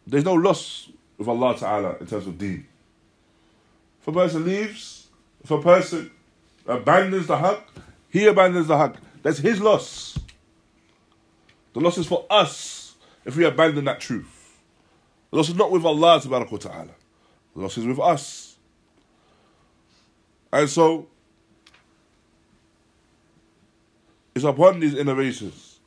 [0.07, 2.65] there's no loss with Allah Ta'ala in terms of deen.
[4.01, 5.07] If a person leaves,
[5.43, 6.11] if a person
[6.67, 7.61] abandons the haqq,
[8.09, 8.95] he abandons the haqq.
[9.21, 10.17] That's his loss.
[11.73, 14.59] The loss is for us if we abandon that truth.
[15.31, 16.91] The loss is not with Allah Ta'ala.
[17.55, 18.55] The loss is with us.
[20.53, 21.07] And so,
[24.40, 25.78] it's upon these innovations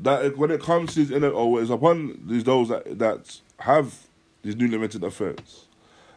[0.00, 4.06] that when it comes to these inner, or it's upon these those that that have
[4.42, 5.66] these new limited affairs,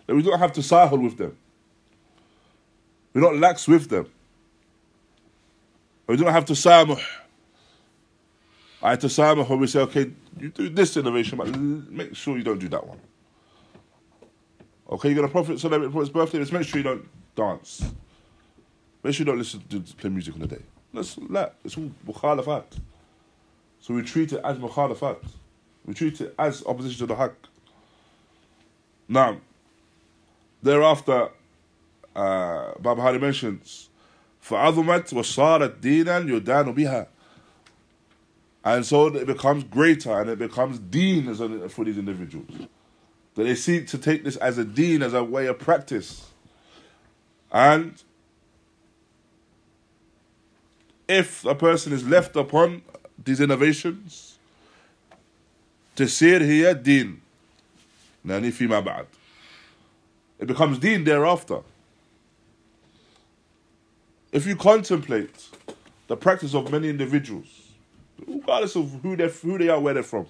[0.06, 1.38] that we don't have to sahel with them.
[3.14, 4.08] We're not lax with them.
[6.08, 7.02] We don't have to samuh.
[8.82, 12.38] I have to samuh when we say, okay, you do this innovation, but make sure
[12.38, 13.00] you don't do that one.
[14.90, 17.84] Okay, you're gonna prophet celebrate for his birthday, just make sure you don't dance.
[19.04, 20.62] Make sure you don't listen to play music on the day.
[20.94, 21.18] Let's,
[21.64, 22.80] it's all مخالفات
[23.82, 25.22] so we treat it as مخالفات
[25.86, 27.34] we treat it as opposition to the haqq.
[29.08, 29.38] Now
[30.62, 31.30] thereafter
[32.16, 33.90] uh, Barbahari mentions
[34.42, 37.08] فعظمت وصارت دينا يدان بها
[38.64, 41.34] and so it becomes greater and it becomes deen
[41.70, 42.50] for these individuals.
[43.36, 46.30] That they seek to take this as a deen as a way of practice.
[47.52, 48.02] And
[51.09, 52.83] if a person is left upon
[53.23, 54.39] these innovations
[55.97, 57.21] تصير هي الدين
[58.27, 59.07] يعني فيما بعد
[60.41, 61.61] it becomes deen thereafter
[64.33, 65.49] if you contemplate
[66.09, 67.69] the practice of many individuals
[68.27, 70.27] regardless of who they who they are where they're from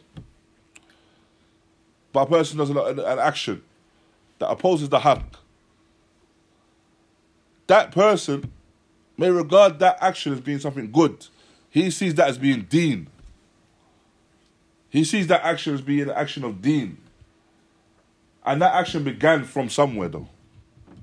[2.12, 3.62] but a person does an, an action
[4.39, 5.24] that opposes the haqq
[7.66, 8.51] that person
[9.19, 11.27] may regard that action as being something good
[11.74, 13.09] he sees that as being deen.
[14.90, 16.98] He sees that action as being an action of deen.
[18.47, 20.28] And that action began from somewhere, though.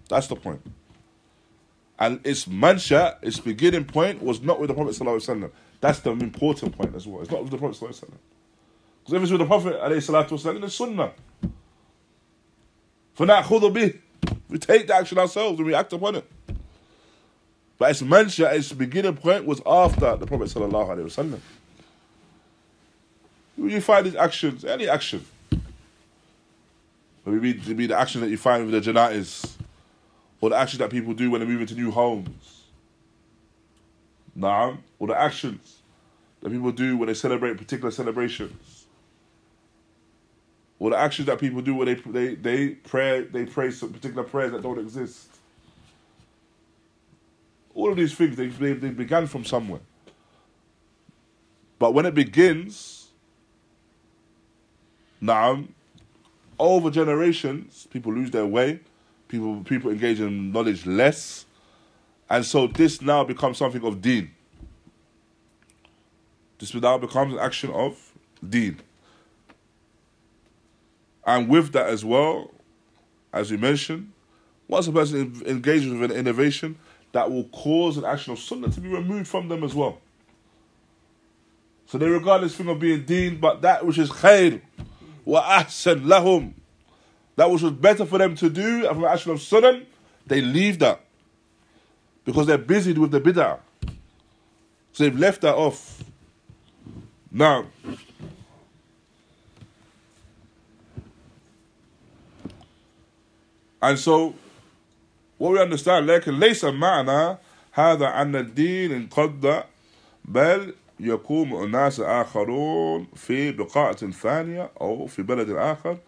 [0.07, 0.61] That's the point.
[1.99, 4.95] And its mansha, its beginning point, was not with the Prophet.
[4.95, 5.51] ﷺ.
[5.81, 7.21] That's the important point as well.
[7.21, 7.77] It's not with the Prophet.
[7.77, 8.09] ﷺ.
[9.03, 11.11] Because if it's with the Prophet, والسلام, it's sunnah.
[13.17, 13.99] فَنَأْخُذُ بِهِ
[14.47, 16.31] We take the action ourselves and we act upon it.
[17.78, 20.48] But its mansha, its beginning point was after the Prophet.
[20.48, 21.40] sallallahu alaihi wasallam.
[23.58, 25.24] You find these actions, any action.
[27.24, 29.56] Maybe it be the action that you find with the janaiz,
[30.40, 32.62] or the action that people do when they move into new homes.
[34.38, 35.78] Naam, or the actions
[36.40, 38.86] that people do when they celebrate particular celebrations.
[40.78, 44.22] Or the actions that people do when they they they pray they pray some particular
[44.22, 45.28] prayers that don't exist.
[47.76, 49.80] All of these things they they, they began from somewhere.
[51.78, 53.10] But when it begins,
[55.20, 55.62] now,
[56.58, 58.80] over generations, people lose their way.
[59.28, 61.46] People people engage in knowledge less,
[62.30, 64.30] and so this now becomes something of deen.
[66.58, 68.12] This now becomes an action of
[68.48, 68.80] deen.
[71.26, 72.52] And with that as well,
[73.32, 74.12] as we mentioned,
[74.68, 76.78] once a person engages with an innovation,
[77.16, 79.98] that will cause an action of sunnah to be removed from them as well.
[81.86, 84.60] So they regard this thing of being deen, but that which is khair,
[85.24, 86.52] wa ahsan lahum,
[87.36, 89.82] that which was better for them to do and from action of sunnah,
[90.26, 91.00] they leave that.
[92.26, 93.60] Because they're busy with the bid'ah.
[94.92, 96.04] So they've left that off.
[97.32, 97.64] Now,
[103.80, 104.34] and so
[105.38, 107.38] what we understand لكن ليس معنى
[107.72, 109.62] هذا أن الدين انقضى
[110.24, 115.98] بل يقوم أناس آخرون في بقاعة ثانية أو في بلد آخر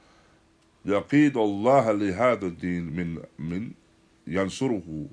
[0.85, 3.71] يقيد الله لهذا الدين من من
[4.27, 5.07] ينصره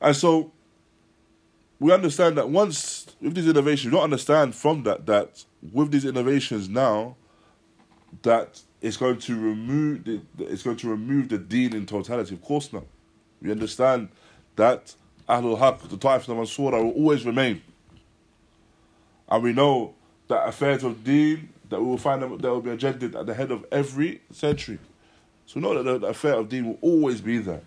[0.00, 0.52] and so
[1.80, 6.04] we understand that once with these innovations, we don't understand from that that with these
[6.04, 7.16] innovations now
[8.22, 12.34] that it's going to remove the, it's going to remove the deen in totality.
[12.34, 12.84] Of course not.
[13.42, 14.08] We understand
[14.54, 14.94] that
[15.28, 17.62] Ahlul Haq, the Taif of Mansura, will always remain.
[19.28, 19.94] And we know
[20.28, 23.34] that affairs of deen that we will find them that will be agended at the
[23.34, 24.78] head of every century.
[25.46, 27.62] So know that the, the affair of deen will always be there.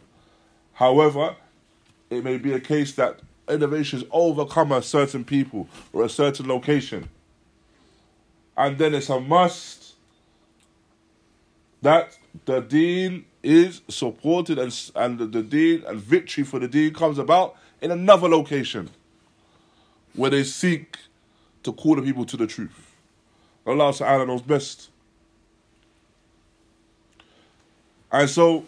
[0.72, 1.36] However,
[2.10, 3.20] it may be a case that
[3.50, 7.10] innovations overcome a certain people or a certain location.
[8.56, 9.79] And then it's a must
[11.83, 17.19] that the deen is supported and, and the deen and victory for the deen comes
[17.19, 18.89] about in another location
[20.15, 20.97] where they seek
[21.63, 22.93] to call the people to the truth.
[23.67, 24.91] Allah Ta'ala knows best.
[28.13, 28.65] And so,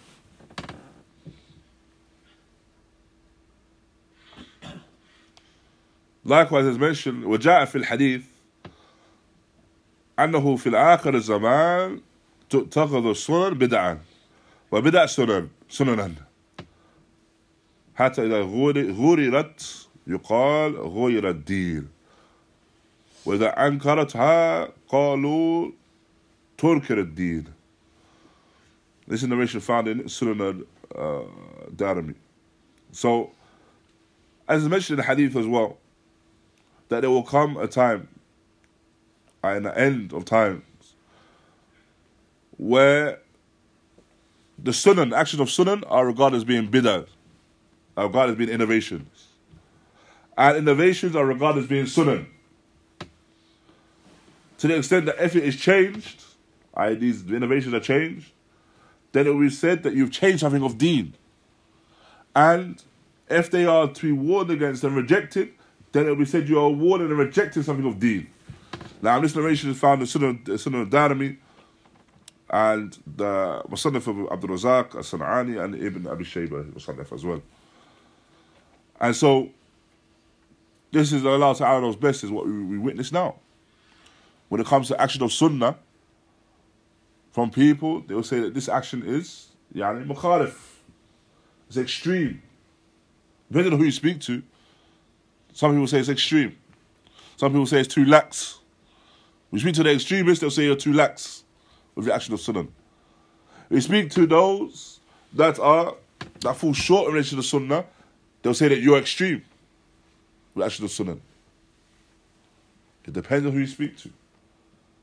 [6.24, 8.22] likewise as mentioned, وجاء في الحديث
[10.18, 12.01] أنه في الآخر الزمان
[12.52, 13.99] تتخذ السنن بدعا
[14.72, 16.14] وبدع سنن سننا
[17.95, 18.41] حتى إذا
[18.91, 21.90] غررت يقال غير الدين
[23.26, 25.72] وإذا أنكرتها قالوا
[26.57, 27.45] تنكر الدين
[29.07, 30.65] This is narration found in Sunan
[30.95, 31.22] uh,
[31.76, 32.15] Darimi.
[32.94, 33.32] So,
[34.48, 35.78] as mentioned in the hadith as well,
[36.88, 38.07] that there will come a time,
[39.44, 40.61] in the end of times,
[42.61, 43.17] where
[44.59, 47.07] the sunan, actions of sunan, are regarded as being bid'ah,
[47.97, 49.27] are regarded as being innovations.
[50.38, 52.27] And innovations are regarded as being sunan
[54.61, 56.23] to the extent that if it is changed,
[56.75, 58.31] i.e., these innovations are changed,
[59.11, 61.15] then it will be said that you've changed something of deen.
[62.35, 62.79] And
[63.27, 65.51] if they are to be warned against and rejected,
[65.93, 68.27] then it will be said you are warning and rejecting something of deen.
[69.01, 71.38] Now, this narration is found in Sunan, uh, Sunan Darimi
[72.52, 77.41] and the Musannaf of Abdul Razak, As-San'ani, and Ibn Abi Shayba, Musannaf as well.
[78.99, 79.49] And so,
[80.91, 83.36] this is Allah Ta'ala knows best, is what we, we witness now
[84.52, 85.78] when it comes to action of sunnah
[87.32, 90.53] from people, they will say that this action is yani mukhalif.
[91.69, 92.41] It's extreme.
[93.49, 94.44] Depending on who you speak to,
[95.53, 96.57] some people say it's extreme.
[97.38, 98.60] Some people say it's too lax.
[99.53, 101.40] You speak to the extremists, they'll say you're too lax
[102.06, 102.68] reaction of sunnah.
[103.69, 104.99] We speak to those
[105.34, 105.95] that are
[106.41, 107.86] that fall short in relation to sunnah,
[108.41, 109.44] they'll say that you're extreme.
[110.56, 111.18] Reaction of sunnah.
[113.06, 114.11] It depends on who you speak to.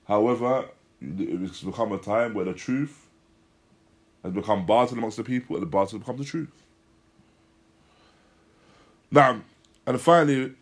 [0.06, 0.66] However,
[1.00, 3.06] it's become a time where the truth
[4.22, 6.50] has become bartered amongst the people, and the barter become the truth.
[9.10, 9.40] Now,
[9.86, 10.54] and finally,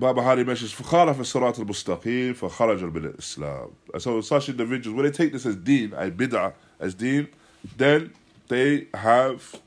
[0.00, 5.32] Baba Hari mentions فخالف الصراط المستقيم فخرج من الإسلام so such individuals when they take
[5.32, 7.28] this as deen a bid'ah as deen
[7.76, 8.10] then
[8.48, 9.60] they have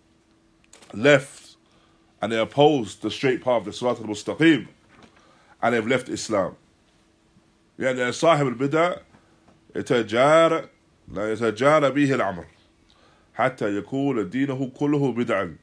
[0.94, 1.56] left
[2.20, 4.68] and they oppose the straight path the صراط المستقيم
[5.62, 6.56] and they've left Islam
[7.80, 8.96] يعني صاحب البدع
[9.76, 10.70] يتجارى
[11.08, 12.46] لا يتجارى به الأمر
[13.34, 15.56] حتى يكون دينه كله بدعا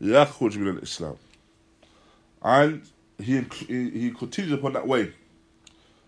[0.00, 1.16] يخرج من الإسلام
[2.42, 5.12] and he, he continues upon that way.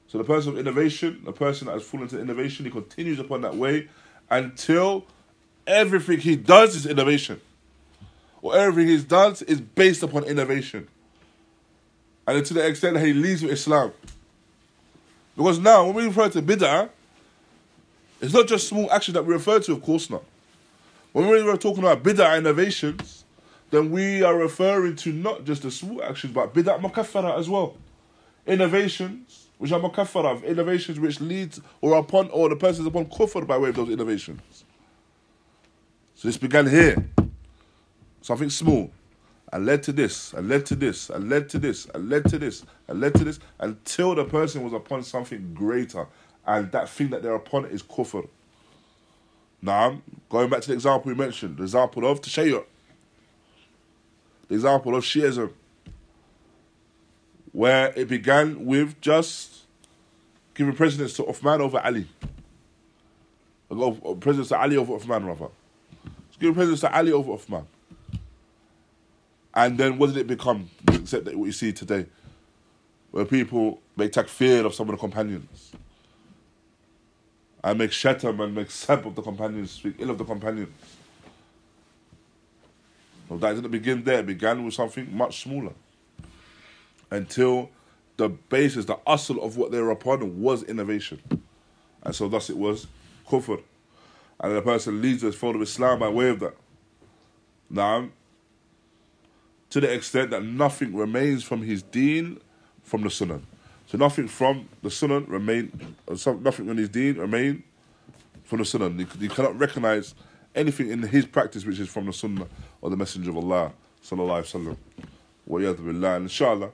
[0.09, 3.41] So the person of innovation, the person that has fallen into innovation, he continues upon
[3.43, 3.89] that way
[4.31, 5.05] until
[5.67, 7.41] everything he does is innovation.
[8.43, 10.87] Or everything he does is based upon innovation.
[12.27, 13.93] And to the extent that he leaves with Islam.
[15.37, 16.89] Because now, when we refer to bid'ah,
[18.21, 20.25] it's not just small actions that we refer to, of course not.
[21.13, 23.25] When we're talking about bid'ah innovations,
[23.77, 27.77] then we are referring to not just the small actions, but bid'ah mukaffara as well.
[28.47, 33.47] Innovations, which are mukaffara, innovations which lead or upon, or the person is upon kufr
[33.47, 34.65] by way of those innovations.
[36.15, 37.07] So this began here.
[38.23, 38.91] Something small.
[39.53, 42.39] And led to this, and led to this, and led to this, and led to
[42.39, 46.07] this, and led to this, until the person was upon something greater.
[46.47, 48.27] And that thing that they're upon is kufr.
[49.61, 50.01] Now,
[50.31, 52.65] going back to the example we mentioned, the example of tashayyu
[54.49, 55.53] the example of Shiism,
[57.53, 59.63] where it began with just
[60.55, 62.07] giving precedence to Uthman over Ali.
[64.21, 65.49] Precedence to Ali over Uthman, rather.
[66.29, 67.65] It's giving precedence to Ali over Uthman.
[69.55, 70.71] And then what did it become?
[70.93, 72.07] Except that what you see today,
[73.11, 75.73] where people make takfir of some of the companions.
[77.65, 80.73] And make shatam and make sab of the companions, speak ill of the companions.
[83.29, 84.21] No, that didn't begin there.
[84.21, 85.73] It began with something much smaller.
[87.11, 87.71] Until
[88.17, 91.21] the basis, the asl of what they were upon was innovation.
[92.03, 92.87] And so thus it was
[93.29, 93.63] kufr.
[94.41, 96.55] And the person leads us follow Islam by way of that.
[97.69, 98.09] Now,
[99.71, 102.41] to the extent that nothing remains from his deen
[102.83, 103.41] from the sunnah.
[103.87, 107.63] So nothing from the sunnah remain, uh, nothing from his deen remain
[108.45, 108.89] from the sunnah.
[109.19, 110.15] You cannot recognize
[110.57, 112.47] anything in his practice which is from the sunnah
[112.81, 113.73] or the messenger of Allah
[114.03, 114.77] sallallahu alaihi
[115.49, 116.23] wasallam.
[116.23, 116.71] Inshallah,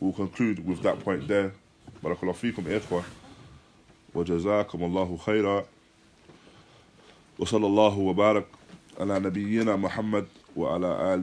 [0.00, 1.52] we'll conclude with that point there.
[2.02, 3.04] Barakallahu fikum ikhwa.
[4.14, 5.66] Wa jazakum Allahu khaira.
[7.36, 8.46] Wa sallallahu wa barak
[8.98, 11.18] ala nabiyyina Muhammad wa ala